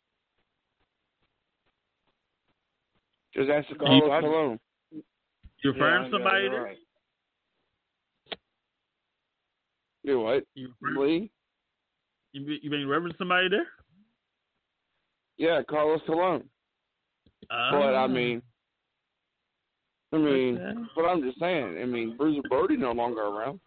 [3.34, 4.60] Just ask the Yeah, Carlos I- Colon.
[4.92, 6.78] You referring Yeah, to somebody yeah, right.
[10.04, 10.44] Do what?
[10.54, 11.30] You referring, Lee?
[12.32, 13.66] You, be- you been referring to somebody there?
[15.36, 16.44] Yeah, Carlos Colon.
[17.50, 18.42] Uh, But I mean,
[20.12, 20.80] I mean, okay.
[20.94, 21.78] but I'm just saying.
[21.80, 23.60] I mean, Bruiser Brody no longer around.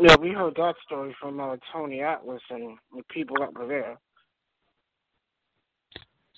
[0.00, 3.98] Yeah, we heard that story from uh, Tony Atlas and the people that were there.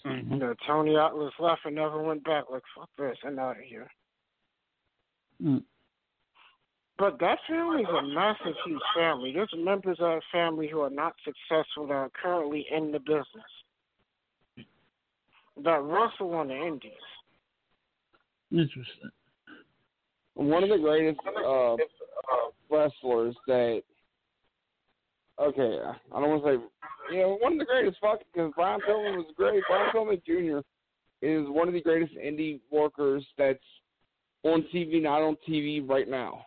[0.05, 0.32] Mhm.
[0.32, 2.45] You know, Tony Atlas left and never went back.
[2.51, 3.91] Like, fuck this, I'm out of here.
[5.43, 5.62] Mm.
[6.99, 9.33] But that family is a massive, huge family.
[9.33, 13.27] There's members of that family who are not successful that are currently in the business.
[15.65, 16.93] That wrestle on the indies.
[18.53, 19.11] Interesting.
[20.35, 21.77] One of the greatest uh,
[22.71, 23.83] wrestlers that.
[25.41, 25.79] Okay,
[26.13, 27.15] I don't want to say.
[27.15, 29.63] You know, one of the greatest fucking because Brian Pillman was great.
[29.69, 30.59] Brian Pillman Jr.
[31.23, 33.59] is one of the greatest indie workers that's
[34.45, 36.45] on TV, not on TV right now.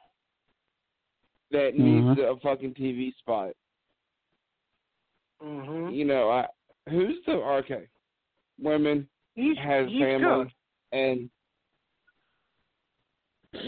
[1.52, 3.52] That needs a fucking TV spot.
[5.41, 6.45] hmm You know, I
[6.89, 7.88] who's the okay?
[8.60, 10.52] Women He's, has he's family good.
[10.91, 11.30] and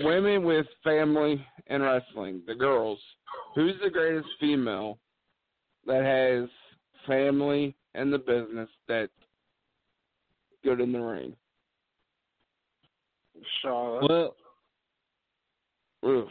[0.03, 2.99] women with family and wrestling, the girls.
[3.55, 4.99] Who's the greatest female
[5.85, 6.49] that has
[7.07, 9.11] family and the business that's
[10.63, 11.35] good in the ring?
[13.61, 14.09] Charlotte.
[14.09, 14.35] Well,
[16.05, 16.29] Oof.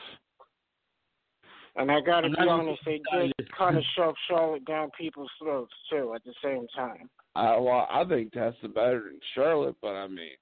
[1.79, 5.73] And I gotta I'm be honest, they did kind of shove Charlotte down people's throats
[5.89, 7.09] too at the same time.
[7.37, 10.37] I well, I think Tessa better than Charlotte, but I mean,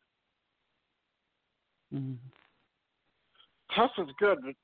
[1.95, 2.17] mhm.
[3.75, 4.55] Tessa's good, but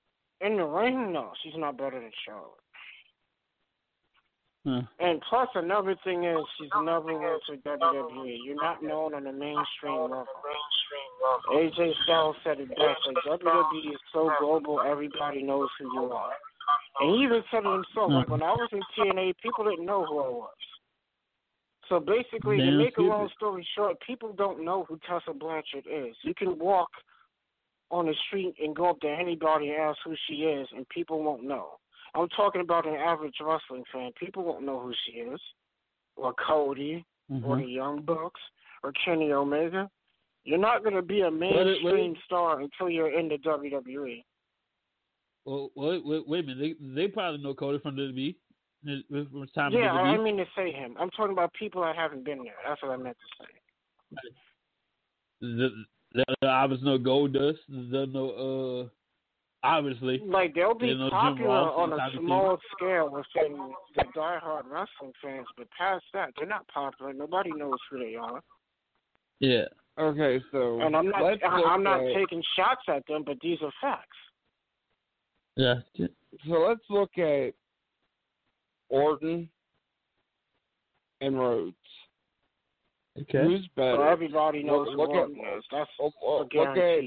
[0.46, 2.58] in the ring, no, she's not better than Charlotte.
[4.64, 4.82] Huh.
[5.00, 8.38] And plus, another thing is she's never went to WWE.
[8.44, 10.26] You're not known on the mainstream level.
[11.52, 12.80] AJ Styles said it best.
[13.06, 16.32] Like WWE is so global, everybody knows who you are.
[17.00, 18.10] And he even said it himself.
[18.10, 20.48] Like when I was in TNA, people didn't know who I was.
[21.88, 26.14] So basically, to make a long story short, people don't know who Tessa Blanchard is.
[26.22, 26.88] You can walk
[27.90, 31.22] on the street and go up to anybody and ask who she is, and people
[31.22, 31.78] won't know.
[32.14, 34.12] I'm talking about an average wrestling fan.
[34.18, 35.40] People won't know who she is,
[36.16, 37.60] or Cody, or Mhm.
[37.62, 38.40] the Young Bucks,
[38.82, 39.90] or Kenny Omega.
[40.44, 42.22] You're not going to be a it- mainstream wait.
[42.24, 44.24] star until you're in the WWE.
[45.44, 46.76] Well, wait, wait, wait a minute.
[46.80, 48.36] They they probably know Cody from the WWE.
[48.84, 50.24] It it time Yeah, to I I WWE.
[50.24, 50.96] mean to say him.
[50.98, 52.54] I'm talking about people that haven't been there.
[52.66, 54.20] That's what I meant to say.
[55.40, 55.68] The,
[56.12, 57.58] the, the obviously no Goldust.
[57.68, 58.30] There's no
[59.64, 60.20] uh obviously.
[60.26, 65.12] Like they'll be You know, popular on a obviously- small scale within the diehard wrestling
[65.22, 67.12] fans, but past that, they're not popular.
[67.12, 68.40] Nobody knows who they are.
[69.40, 69.64] Yeah.
[69.98, 71.22] okay, so And I'm not.
[71.44, 74.16] I, I'm not at, taking shots at them, but these are facts.
[75.56, 75.74] Yeah.
[75.96, 77.52] So let's look at
[78.88, 79.48] Orton
[81.20, 81.76] and Rhodes.
[83.20, 83.42] Okay.
[83.44, 84.06] Who's So better?
[84.08, 85.64] everybody knows Look- look who at- Orton is.
[85.70, 87.04] That's oh, oh, Look, look, look at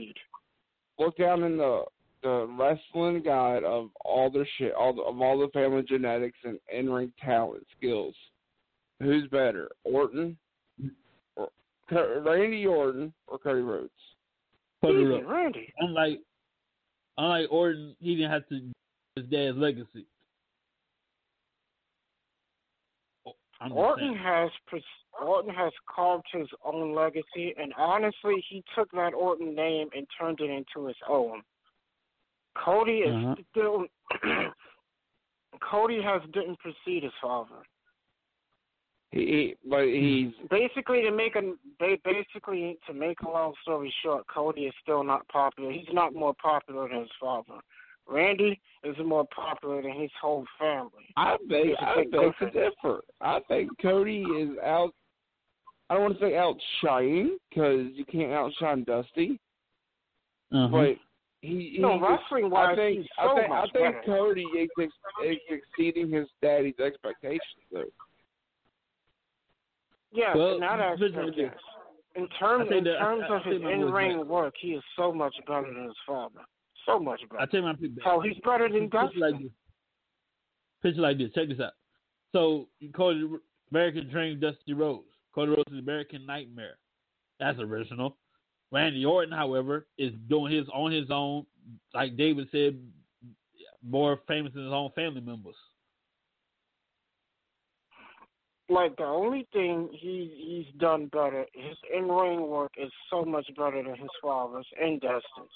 [0.99, 1.83] look down in the
[2.23, 6.59] the wrestling guide of all their shit, all the, of all the family genetics and
[6.73, 8.15] in ring talent skills.
[8.99, 10.37] Who's better, Orton,
[11.35, 11.49] or
[12.21, 13.91] Randy Orton, or Cody Rhodes?
[14.81, 15.27] Cody Easy, Rhodes.
[15.27, 15.73] Randy.
[17.17, 18.71] Unlike Orton, he didn't have to
[19.15, 20.05] his dad's legacy.
[23.25, 24.49] Oh, I'm Orton has
[25.21, 30.41] Orton has carved his own legacy, and honestly, he took that Orton name and turned
[30.41, 31.41] it into his own.
[32.55, 33.35] Cody is Uh-huh.
[33.51, 33.85] still.
[35.61, 37.63] Cody has didn't precede his father.
[39.15, 41.41] He, he but he's Basically, to make a
[41.79, 45.71] ba- basically to make a long story short, Cody is still not popular.
[45.71, 47.59] He's not more popular than his father.
[48.07, 51.07] Randy is more popular than his whole family.
[51.15, 54.91] I think I think big beg to I think Cody is out.
[55.89, 59.39] I don't want to say outshining because you can't outshine Dusty,
[60.51, 60.67] Uh-huh.
[60.67, 60.95] but
[61.41, 61.71] he.
[61.75, 64.03] he No, wrestling wise, I think he's I think much I think better.
[64.05, 64.93] Cody is, ex-
[65.25, 67.83] is exceeding his daddy's expectations though.
[70.15, 71.51] Yeah, Well, in that listen aspect, to this.
[71.53, 71.57] yes.
[72.15, 74.69] In terms I in I- terms I of his think my in ring work, he
[74.73, 76.39] is so much better than his father.
[76.85, 77.41] So much better.
[77.41, 77.91] I tell you my pick.
[78.03, 79.43] Hell, he's better than like Dustin.
[79.43, 79.51] this.
[80.81, 81.31] Picture like this.
[81.33, 81.73] Check this out.
[82.31, 83.27] So Cody
[83.71, 85.07] American Dream, Dusty Rhodes.
[85.33, 86.77] Cody Rhodes is American Nightmare.
[87.39, 88.17] That's original.
[88.71, 91.45] Randy Orton, however, is doing his on his own.
[91.93, 92.79] Like David said,
[93.83, 95.55] more famous than his own family members.
[98.67, 103.45] Like the only thing he he's done better, his in ring work is so much
[103.55, 105.51] better than his father's and Dustin's.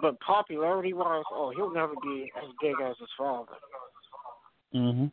[0.00, 3.52] But popularity wise, oh, he'll never be as big as his father.
[4.74, 5.06] Mm-hmm.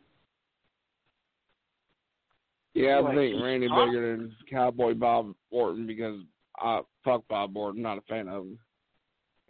[2.74, 6.20] Yeah, I Like, think he's Randy top- bigger than Cowboy Bob Orton because
[6.58, 8.58] I fuck Bob Orton, not a fan of him.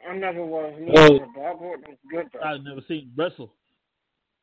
[0.09, 2.41] I never was Well- Bob Orton was good though.
[2.41, 3.55] I've never seen him wrestle.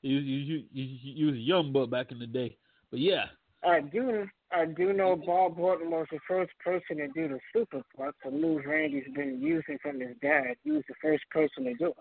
[0.01, 2.55] You you you you, you was a young buck back in the day,
[2.91, 3.25] but yeah,
[3.63, 8.13] I do I do know Bob Orton was the first person to do the superplex,
[8.23, 10.55] the move Randy's been using from his dad.
[10.63, 11.95] He was the first person to do it.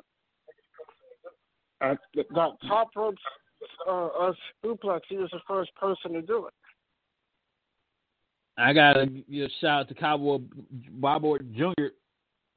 [1.81, 3.15] Uh, th- that top rope
[3.87, 4.33] uh, uh,
[4.65, 6.55] suplex, he was the first person to do it.
[8.57, 10.39] I gotta give a shout out to Cowboy
[10.91, 11.89] Bob Orton Jr.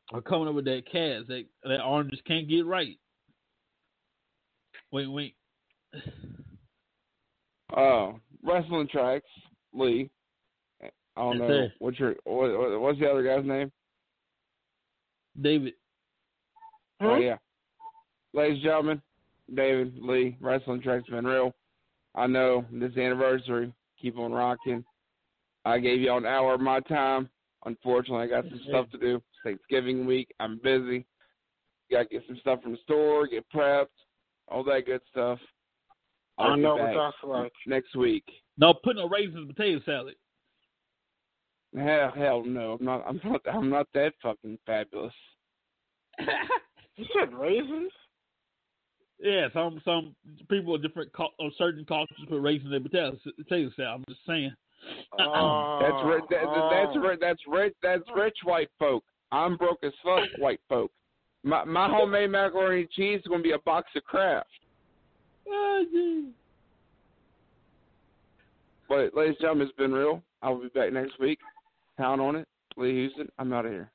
[0.10, 1.28] for coming up with that cast.
[1.28, 2.98] That that arm just can't get right.
[4.92, 5.36] Wait, wait.
[7.76, 9.28] Oh, wrestling tracks,
[9.74, 10.10] Lee.
[10.82, 11.74] I don't Yes, know sir.
[11.80, 13.72] what's your what, what- what's the other guy's name?
[15.40, 15.74] David.
[17.00, 17.38] Oh yeah,
[18.34, 19.02] ladies and gentlemen,
[19.54, 21.54] David Lee, wrestling tracks been real.
[22.14, 24.84] I know this anniversary, keep on rocking.
[25.66, 27.30] I gave y'all an hour of my time.
[27.66, 29.16] Unfortunately, I got some stuff to do.
[29.18, 30.34] It's Thanksgiving week.
[30.40, 31.06] I'm busy.
[31.92, 33.88] Got to get some stuff from the store, get prepped,
[34.48, 35.40] all that good stuff.
[36.42, 37.52] I'll I be know back what that's like.
[37.68, 38.24] next week.
[38.58, 40.16] No, put no raisins in potato salad.
[41.76, 42.78] Hell, hell no.
[42.80, 43.06] I'm not.
[43.08, 43.42] I'm not.
[43.54, 45.14] I'm not that fucking fabulous.
[46.98, 47.92] You said raisins?
[49.20, 50.16] yeah, some some
[50.50, 53.92] people of different cul- or certain cultures put raisins in potato potato salad.
[53.96, 54.54] I'm just saying.
[55.20, 56.24] Oh, That's rich.
[56.30, 57.00] That, that's oh.
[57.00, 57.20] rich.
[57.22, 57.74] That's rich.
[57.82, 59.04] That's rich white folk.
[59.32, 60.92] I'm broke as fuck, white folk.
[61.44, 64.50] My my homemade macaroni and cheese is gonna be a box of Kraft.
[65.54, 66.24] Oh.
[68.90, 70.22] But ladies and gentlemen, it's been real.
[70.42, 71.40] I will be back next week.
[71.98, 72.48] Count on it.
[72.78, 73.30] Lee Houston.
[73.40, 73.92] I'm out of here.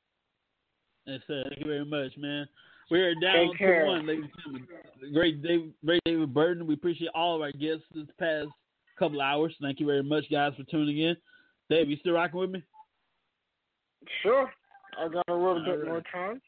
[1.05, 1.43] Yes, sir.
[1.47, 2.47] Thank you very much, man.
[2.89, 3.85] We're down Take to care.
[3.85, 5.13] one, ladies and gentlemen.
[5.13, 6.67] Great David, great David Burton.
[6.67, 8.47] We appreciate all of our guests this past
[8.97, 9.53] couple hours.
[9.61, 11.15] Thank you very much, guys, for tuning in.
[11.69, 12.63] Dave, you still rocking with me?
[14.23, 14.49] Sure.
[14.99, 16.41] I got a little bit All more time.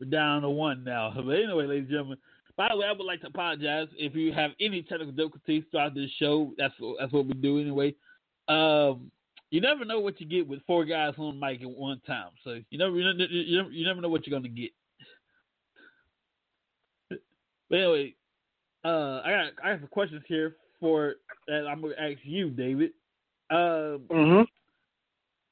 [0.00, 1.12] We're down to one now.
[1.16, 2.18] But anyway, ladies and gentlemen,
[2.56, 5.94] by the way, I would like to apologize if you have any technical difficulties throughout
[5.94, 6.52] this show.
[6.56, 7.94] That's what, that's what we do anyway.
[8.48, 9.10] Um,
[9.50, 12.60] you never know what you get with four guys on mic at one time, so
[12.70, 14.70] you never you never you never, you never know what you're gonna get.
[17.08, 18.14] But anyway,
[18.84, 21.14] uh, I got I have some questions here for
[21.48, 22.90] that I'm gonna ask you, David.
[23.50, 24.42] Um, Mm-hmm.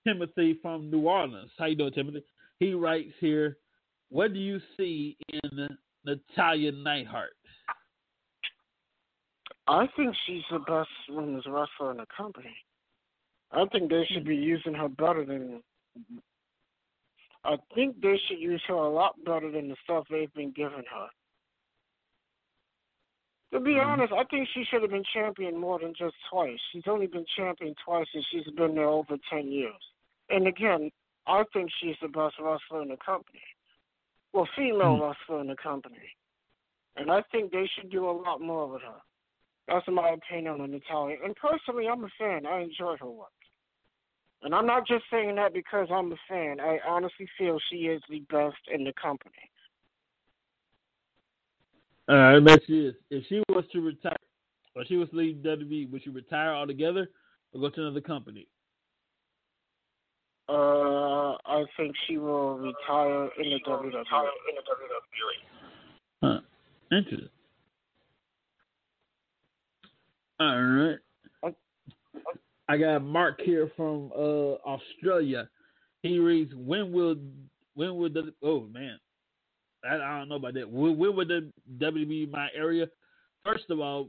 [0.06, 1.50] Timothy from New Orleans.
[1.58, 2.24] How you doing, Timothy?
[2.58, 3.56] He writes here,
[4.10, 7.36] "What do you see in Natalya Neidhart?"
[9.66, 12.56] I think she's the best women's wrestler in the company.
[13.50, 15.62] I think they should be using her better than.
[17.44, 20.84] I think they should use her a lot better than the stuff they've been giving
[20.84, 21.10] her.
[23.52, 23.86] To be Mhm.
[23.86, 26.60] honest, I think she should have been champion more than just twice.
[26.72, 29.92] She's only been champion twice, and she's been there over ten years.
[30.28, 30.90] And again,
[31.26, 33.42] I think she's the best wrestler in the company.
[34.34, 35.00] Well, female Hmm.
[35.00, 35.96] wrestler in the company.
[36.96, 39.00] And I think they should do a lot more with her.
[39.68, 41.16] That's my opinion on Natalya.
[41.24, 42.44] And personally, I'm a fan.
[42.44, 43.28] I enjoy her work.
[44.42, 46.60] And I'm not just saying that because I'm a fan.
[46.60, 49.32] I honestly feel she is the best in the company.
[52.08, 52.94] All right, let you this.
[53.10, 54.16] If she was to retire,
[54.74, 57.08] or she was to leave WWE, would she retire altogether
[57.52, 58.46] or go to another company?
[60.48, 64.04] Uh, I think she will retire in the WWE.
[66.22, 66.40] Huh.
[66.92, 67.28] Interesting.
[70.40, 70.98] All right.
[72.68, 75.48] I got Mark here from uh Australia.
[76.02, 77.16] He reads, "When will
[77.74, 78.98] when will the oh man,
[79.88, 80.70] I, I don't know about that.
[80.70, 82.86] When, when will the WWE my area?
[83.44, 84.08] First of all,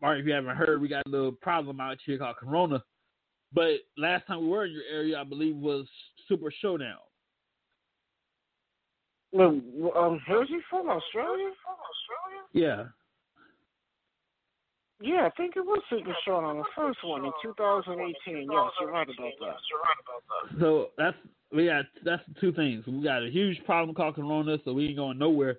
[0.00, 2.82] Mark, if you haven't heard, we got a little problem out here called Corona.
[3.54, 5.86] But last time we were in your area, I believe was
[6.28, 6.98] Super Showdown.
[9.32, 9.48] No,
[9.96, 10.88] um, where's he from?
[10.90, 11.50] Australia?
[11.64, 12.42] From Australia?
[12.52, 12.84] Yeah.
[15.00, 18.14] Yeah, I think it was Super Showdown, the first one in 2018.
[18.24, 20.60] Yes, you're right about that.
[20.60, 21.16] So that's
[21.52, 22.86] we got that's the two things.
[22.86, 25.56] We got a huge problem called Corona, so we ain't going nowhere.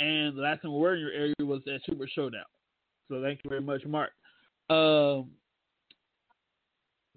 [0.00, 2.44] And the last time we were in your area was at Super Showdown.
[3.08, 4.10] So thank you very much, Mark.
[4.70, 5.30] Um,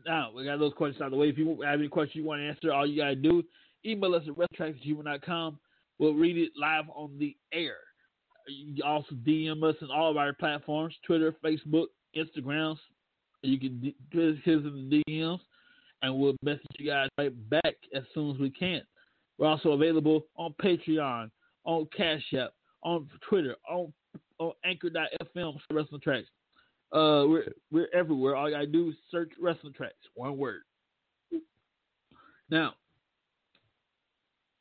[0.08, 1.30] now we got those questions out of the way.
[1.30, 3.44] If you have any questions you want to answer, all you gotta do
[3.86, 5.60] email us at wrestletracks@gmail.com.
[6.00, 7.78] We'll read it live on the air.
[8.48, 12.80] You also DM us on all of our platforms: Twitter, Facebook, Instagrams.
[13.44, 15.40] You can hit us in the DMs
[16.02, 18.82] and we'll message you guys right back as soon as we can.
[19.38, 21.30] We're also available on Patreon,
[21.66, 22.52] on Cash App,
[22.84, 23.94] on Twitter, on
[24.40, 26.28] on Anchor.fm Wrestling Tracks.
[26.92, 28.36] Uh, we're we're everywhere.
[28.36, 30.62] All gotta do is search Wrestling Tracks, one word.
[32.50, 32.74] Now,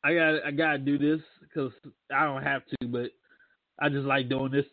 [0.03, 1.71] I got I gotta do this because
[2.13, 3.11] I don't have to, but
[3.79, 4.65] I just like doing this.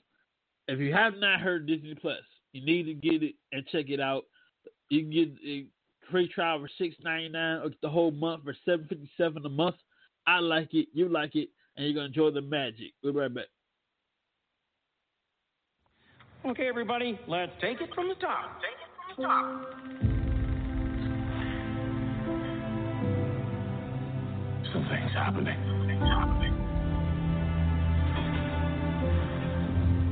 [0.66, 4.00] If you have not heard Disney Plus, you need to get it and check it
[4.00, 4.24] out.
[4.88, 5.66] You can get a
[6.10, 9.48] free trial for six ninety nine or the whole month for seven fifty seven a
[9.48, 9.76] month.
[10.26, 12.92] I like it, you like it, and you're gonna enjoy the magic.
[13.02, 13.46] We'll be right back.
[16.46, 18.60] Okay, everybody, let's take it from the top.
[18.60, 19.64] Take it from the top.
[24.70, 25.56] Something's happening.
[25.64, 26.54] Something's happening.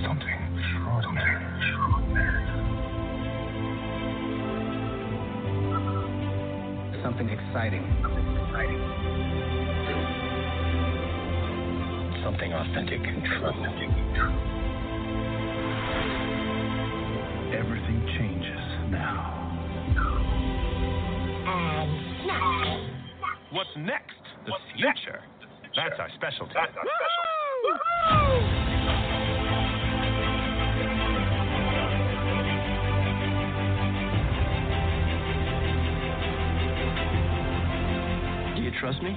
[0.01, 1.45] Something extraordinary.
[1.61, 2.45] Extraordinary.
[7.03, 7.85] Something exciting.
[8.01, 8.81] Something exciting.
[12.25, 13.23] Something authentic and
[14.17, 14.62] true.
[17.53, 19.39] Everything changes now.
[23.53, 24.15] What's next?
[24.47, 25.21] The future.
[25.77, 26.53] That's our specialty.
[26.55, 27.33] That's our specialty.
[38.57, 39.17] Do you trust me?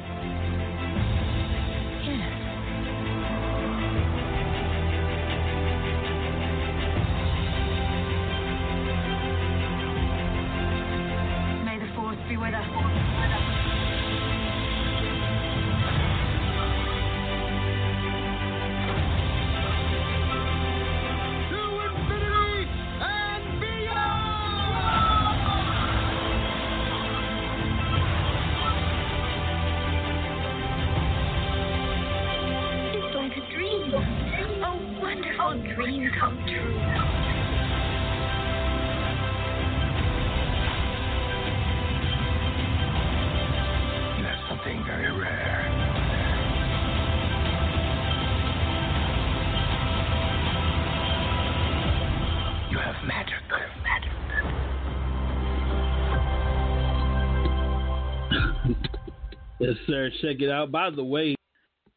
[59.66, 60.12] Yes, sir.
[60.22, 60.72] Check it out.
[60.72, 61.34] By the way,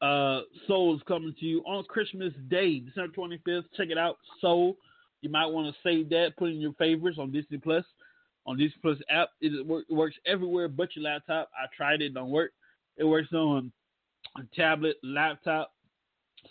[0.01, 3.65] uh, Soul is coming to you on Christmas Day, December 25th.
[3.77, 4.17] Check it out.
[4.41, 4.79] Soul.
[5.21, 7.85] You might want to save that, put in your favorites on Disney Plus,
[8.47, 9.31] on Disney Plus app.
[9.43, 11.51] It, works everywhere but your laptop.
[11.55, 12.53] I tried it, it don't work.
[12.97, 13.71] It works on
[14.39, 15.73] a tablet, laptop,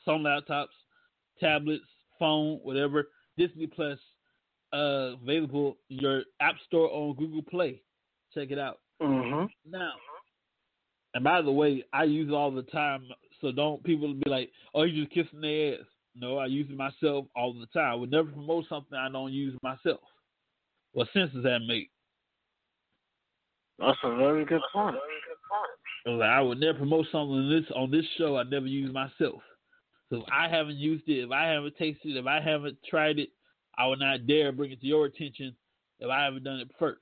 [0.06, 0.68] some laptops,
[1.40, 1.86] tablets,
[2.20, 3.08] phone, whatever.
[3.38, 3.98] Disney Plus
[4.72, 7.82] uh, available your app store on Google Play.
[8.36, 8.80] Check it out.
[9.02, 9.46] Mm-hmm.
[9.72, 9.94] Now,
[11.18, 13.08] and by the way, I use it all the time,
[13.42, 16.78] so don't people be like, "Oh, you're just kissing their ass." No, I use it
[16.78, 17.92] myself all the time.
[17.92, 20.02] I would never promote something I don't use myself.
[20.92, 21.90] What sense does that make?
[23.80, 24.96] That's a very good point.
[26.06, 29.42] Like, I would never promote something on this on this show I never use myself.
[30.12, 33.18] So if I haven't used it, if I haven't tasted it, if I haven't tried
[33.18, 33.30] it,
[33.76, 35.56] I would not dare bring it to your attention
[36.00, 37.02] if I haven't done it first.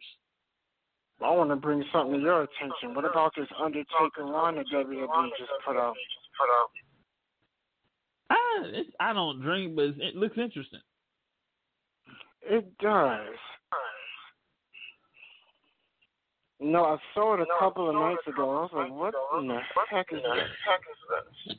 [1.24, 2.94] I want to bring something to your attention.
[2.94, 5.96] What about this Undertaker line that WWE just put out?
[8.30, 10.82] Ah, I it, I don't drink, but it looks interesting.
[12.42, 13.36] It does.
[16.60, 18.50] No, I saw it a couple of nights ago.
[18.50, 19.60] I was like, what in the
[19.92, 21.56] heck is this?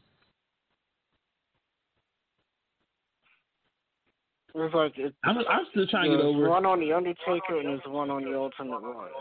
[4.55, 6.47] It was like it, I'm I'm still trying to get there's over.
[6.47, 6.49] it.
[6.49, 9.12] one on the Undertaker and there's one on the Ultimate Warrior.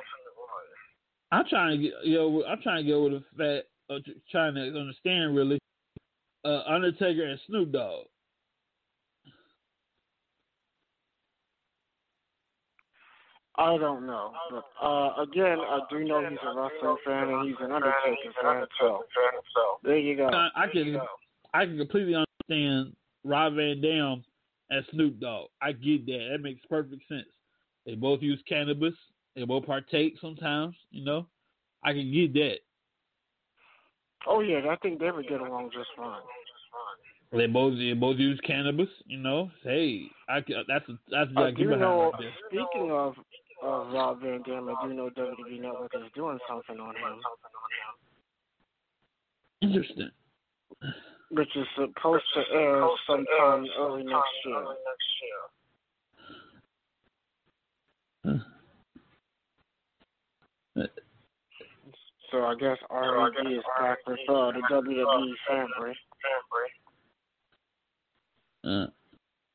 [1.32, 4.56] I'm trying to get you know I'm trying to get over the fact of trying
[4.56, 5.60] to understand really
[6.44, 8.06] uh, Undertaker and Snoop Dogg.
[13.58, 17.56] I don't know, but uh, again, I do know he's a wrestling fan and he's
[17.62, 18.66] an Undertaker fan.
[19.56, 20.28] So there you go.
[20.28, 20.98] I, I can
[21.54, 24.24] I can completely understand Rob Van Dam
[24.70, 25.48] and Snoop Dogg.
[25.62, 26.30] I get that.
[26.32, 27.28] That makes perfect sense.
[27.86, 28.94] They both use cannabis.
[29.36, 30.76] They both partake sometimes.
[30.92, 31.28] You know,
[31.84, 32.58] I can get that.
[34.28, 36.22] Oh yeah, I think they would get along just fine.
[37.32, 38.88] They both they both use cannabis.
[39.06, 42.12] You know, hey, I that's that's uh, I like do know.
[42.48, 43.16] Speaking of
[43.62, 47.20] of Rob Van Dam, I do know WWE Network is doing something on him,
[49.62, 50.12] Interesting.
[51.32, 54.46] which is supposed to air sometime early next
[58.24, 58.42] year.
[62.32, 65.94] So I guess RVD is back with uh, the WWE family.
[68.64, 68.88] Uh,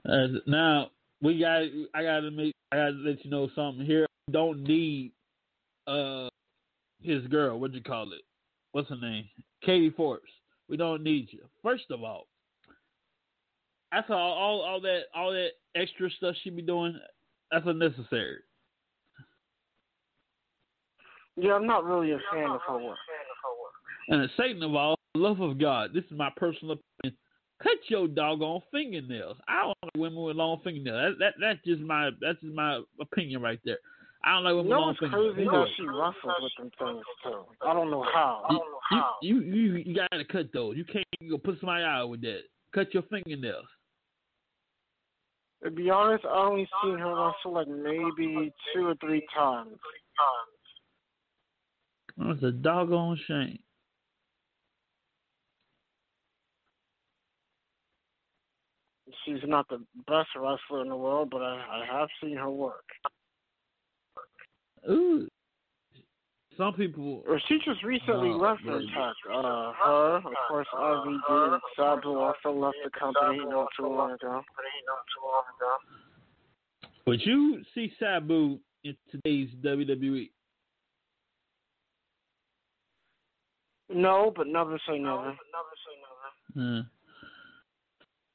[0.08, 0.90] uh, now
[1.20, 1.62] we got.
[1.94, 2.54] I got to make.
[2.72, 4.06] I got to let you know something here.
[4.28, 5.12] We don't need
[5.86, 6.28] uh
[7.02, 7.58] his girl.
[7.58, 8.22] What'd you call it?
[8.72, 9.24] What's her name?
[9.62, 10.22] Katie Forbes.
[10.68, 11.40] We don't need you.
[11.62, 12.28] First of all,
[13.90, 14.32] that's all.
[14.32, 15.02] All, all that.
[15.14, 16.98] All that extra stuff she be doing.
[17.50, 18.38] That's unnecessary.
[21.40, 22.96] Yeah, I'm not really a fan of her work.
[24.08, 25.90] And second of all, love of God.
[25.94, 27.16] This is my personal opinion.
[27.62, 29.36] Cut your doggone fingernails.
[29.46, 31.16] I don't like women with long fingernails.
[31.18, 33.76] That, that that's just my that's just my opinion right there.
[34.24, 35.34] I don't like women You know with long what's fingernails.
[35.36, 37.40] crazy how she wrestles with them things too.
[37.66, 38.44] I don't know how.
[38.48, 39.14] I don't know You, how.
[39.22, 40.76] you, you, you gotta cut those.
[40.76, 42.40] You can't go put somebody out with that.
[42.74, 43.66] Cut your fingernails.
[45.64, 49.76] To be honest, I only seen her wrestle like maybe two or three times.
[52.20, 53.58] That's a doggone shame.
[59.24, 62.84] She's not the best wrestler in the world, but I, I have seen her work.
[64.88, 65.28] Ooh.
[66.56, 67.22] Some people.
[67.26, 68.84] Or she just recently No, left really.
[68.84, 69.16] Impact.
[69.32, 74.42] Uh, her, of course, RVD, and Sabu also left the company not too long ago.
[77.06, 79.48] Would you see Sabu in today's?
[79.64, 80.28] WWE?
[83.92, 85.26] No, but never say never.
[85.26, 85.36] Never
[86.54, 86.80] Hmm.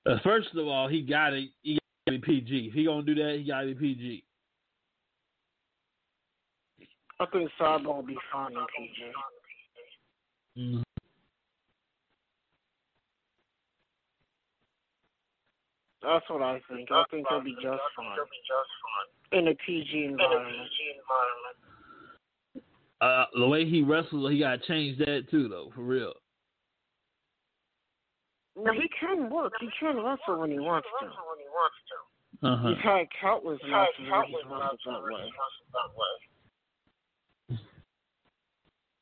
[0.05, 1.75] Uh, first of all, he got to he
[2.07, 2.67] got to be PG.
[2.69, 4.23] If he gonna do that, he got to be PG.
[7.19, 9.11] I think Sabu will be fine in PG.
[10.57, 10.83] Mhm.
[16.01, 16.91] That's what I think.
[16.91, 18.17] I think he'll be just fine
[19.31, 20.69] in a PG environment.
[23.01, 26.13] Uh, the way he wrestles, he got to change that too, though, for real.
[28.55, 29.51] No, he can work.
[29.59, 32.47] He can wrestle when he wants to.
[32.47, 32.69] Uh-huh.
[32.69, 34.79] He's had countless matches where he's wrestled
[35.73, 35.89] that
[37.57, 37.57] way.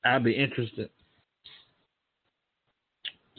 [0.06, 0.90] I'd be interested.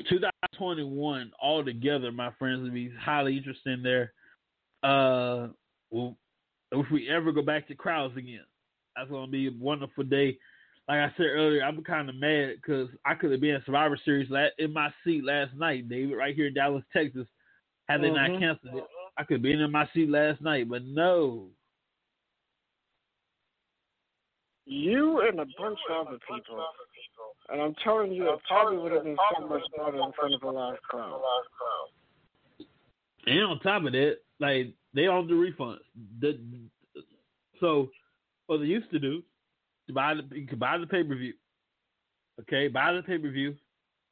[0.09, 4.13] 2021 altogether, my friends, would be highly interesting there.
[4.83, 5.49] Uh,
[5.91, 6.17] well,
[6.73, 8.45] if we ever go back to crowds again,
[8.97, 10.39] that's going to be a wonderful day.
[10.89, 13.99] Like I said earlier, I'm kind of mad because I could have been in Survivor
[14.05, 17.27] Series la- in my seat last night, David, right here in Dallas, Texas.
[17.89, 18.31] Had they Mhm.
[18.31, 18.85] not canceled it,
[19.17, 21.51] I could have been in my seat last night, but no.
[24.67, 26.67] You and a bunch of other people.
[27.51, 30.43] And I'm telling you, it probably would have been so much better in front of
[30.43, 31.21] a live crowd.
[33.27, 35.81] And on top of that, like they don't do refunds.
[36.21, 36.39] The,
[37.61, 37.91] so
[38.47, 39.23] what they used to do,
[39.87, 41.35] you buy the you could buy the pay per view.
[42.41, 43.55] Okay, buy the pay per view.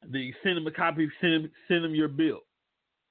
[0.07, 1.09] Then you send them a copy.
[1.21, 2.41] Send them, send them your bill.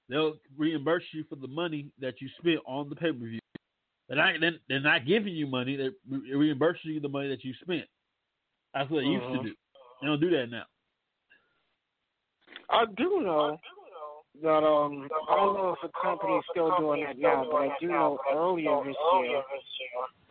[0.09, 3.39] they'll reimburse you for the money that you spent on the pay per view.
[4.09, 4.35] They're not,
[4.69, 5.93] they're- not giving you money; they're
[6.36, 7.86] reimbursing you the money that you spent.
[8.74, 9.43] That's what they used to Mhm.
[9.44, 9.55] do.
[10.01, 10.65] They don't do that now.
[12.69, 13.59] I do know
[14.43, 17.86] that um I don't know if the company's still doing that now, but I do
[17.89, 19.43] know earlier this year,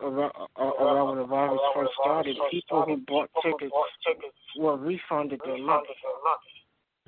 [0.00, 3.72] around, uh, around when the virus first started, people who bought tickets
[4.58, 5.86] were refunded their money.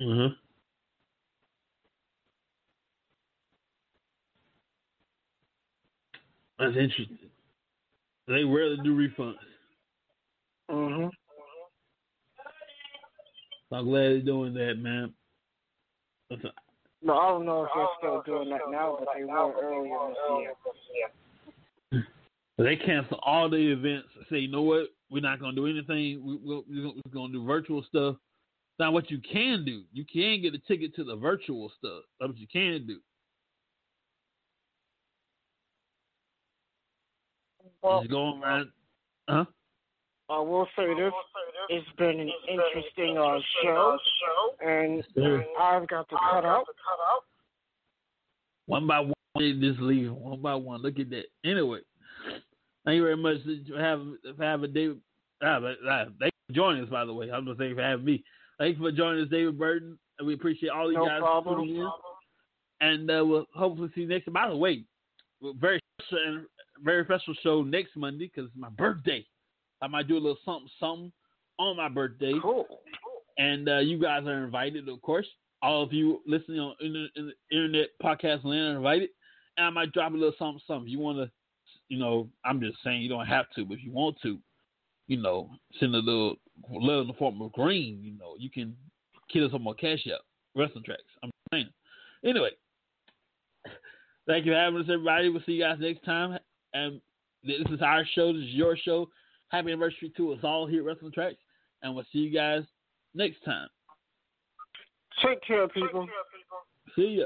[0.01, 0.33] Mm-hmm.
[6.59, 7.17] That's interesting.
[8.27, 9.35] They rarely do refunds.
[10.69, 11.11] Mhm.
[13.69, 15.13] So I'm glad they're doing that, man.
[16.29, 16.53] That's a-
[17.05, 19.95] No, I don't know if they're still doing that now, but they were earlier
[20.65, 20.73] this
[21.91, 22.07] year.
[22.57, 24.07] They cancel all the events.
[24.31, 24.87] Say, you know what?
[25.11, 26.25] We're not gonna do anything.
[26.25, 28.15] We, we're, we're gonna do virtual stuff.
[28.79, 32.01] Now, what you can do, you can get a ticket to the virtual stuff.
[32.19, 32.97] That's what you can do.
[37.83, 38.71] Well, Just go around,
[39.29, 39.45] huh?
[40.29, 41.13] I will say this:
[41.69, 43.97] it's been an interesting uh, show,
[44.65, 45.03] and.
[45.59, 46.65] I've got to cut out.
[48.67, 50.81] One by one, they just leave one by one.
[50.81, 51.25] Look at that.
[51.43, 51.79] Anyway,
[52.83, 53.37] thank you very much
[53.69, 54.99] for having for having David.
[55.43, 55.59] Ah,
[56.19, 57.31] thank you for joining us, by the way.
[57.31, 58.23] I'm gonna say for having me.
[58.57, 59.99] Thank you for joining us, David Burton.
[60.17, 61.59] And we appreciate all you No guys problem.
[61.59, 61.89] tuning in.
[62.81, 64.31] And uh, we'll hopefully see you next.
[64.33, 64.83] By the way,
[65.59, 66.45] very special,
[66.83, 69.25] very special show next Monday because it's my birthday.
[69.81, 71.11] I might do a little something, something
[71.59, 72.33] on my birthday.
[72.41, 72.65] Cool.
[73.37, 75.27] And uh, you guys are invited, of course.
[75.61, 79.09] All of you listening on in the, in the internet podcast land are invited.
[79.57, 80.89] And I might drop a little something, something.
[80.89, 81.31] You want to,
[81.89, 84.37] you know, I'm just saying you don't have to, but if you want to,
[85.07, 85.49] you know,
[85.79, 86.35] send a little
[86.71, 88.75] love in the form of green, you know, you can
[89.31, 90.21] kill us on my cash out.
[90.55, 91.03] Wrestling tracks.
[91.23, 91.69] I'm saying.
[92.23, 92.51] Anyway,
[94.25, 95.29] thank you for having us, everybody.
[95.29, 96.39] We'll see you guys next time.
[96.73, 97.01] And
[97.43, 98.33] this is our show.
[98.33, 99.09] This is your show.
[99.49, 101.37] Happy anniversary to us all here at Wrestling Tracks.
[101.81, 102.63] And we'll see you guys
[103.13, 103.67] next time.
[105.23, 106.07] Take care, people.
[106.95, 107.25] See ya.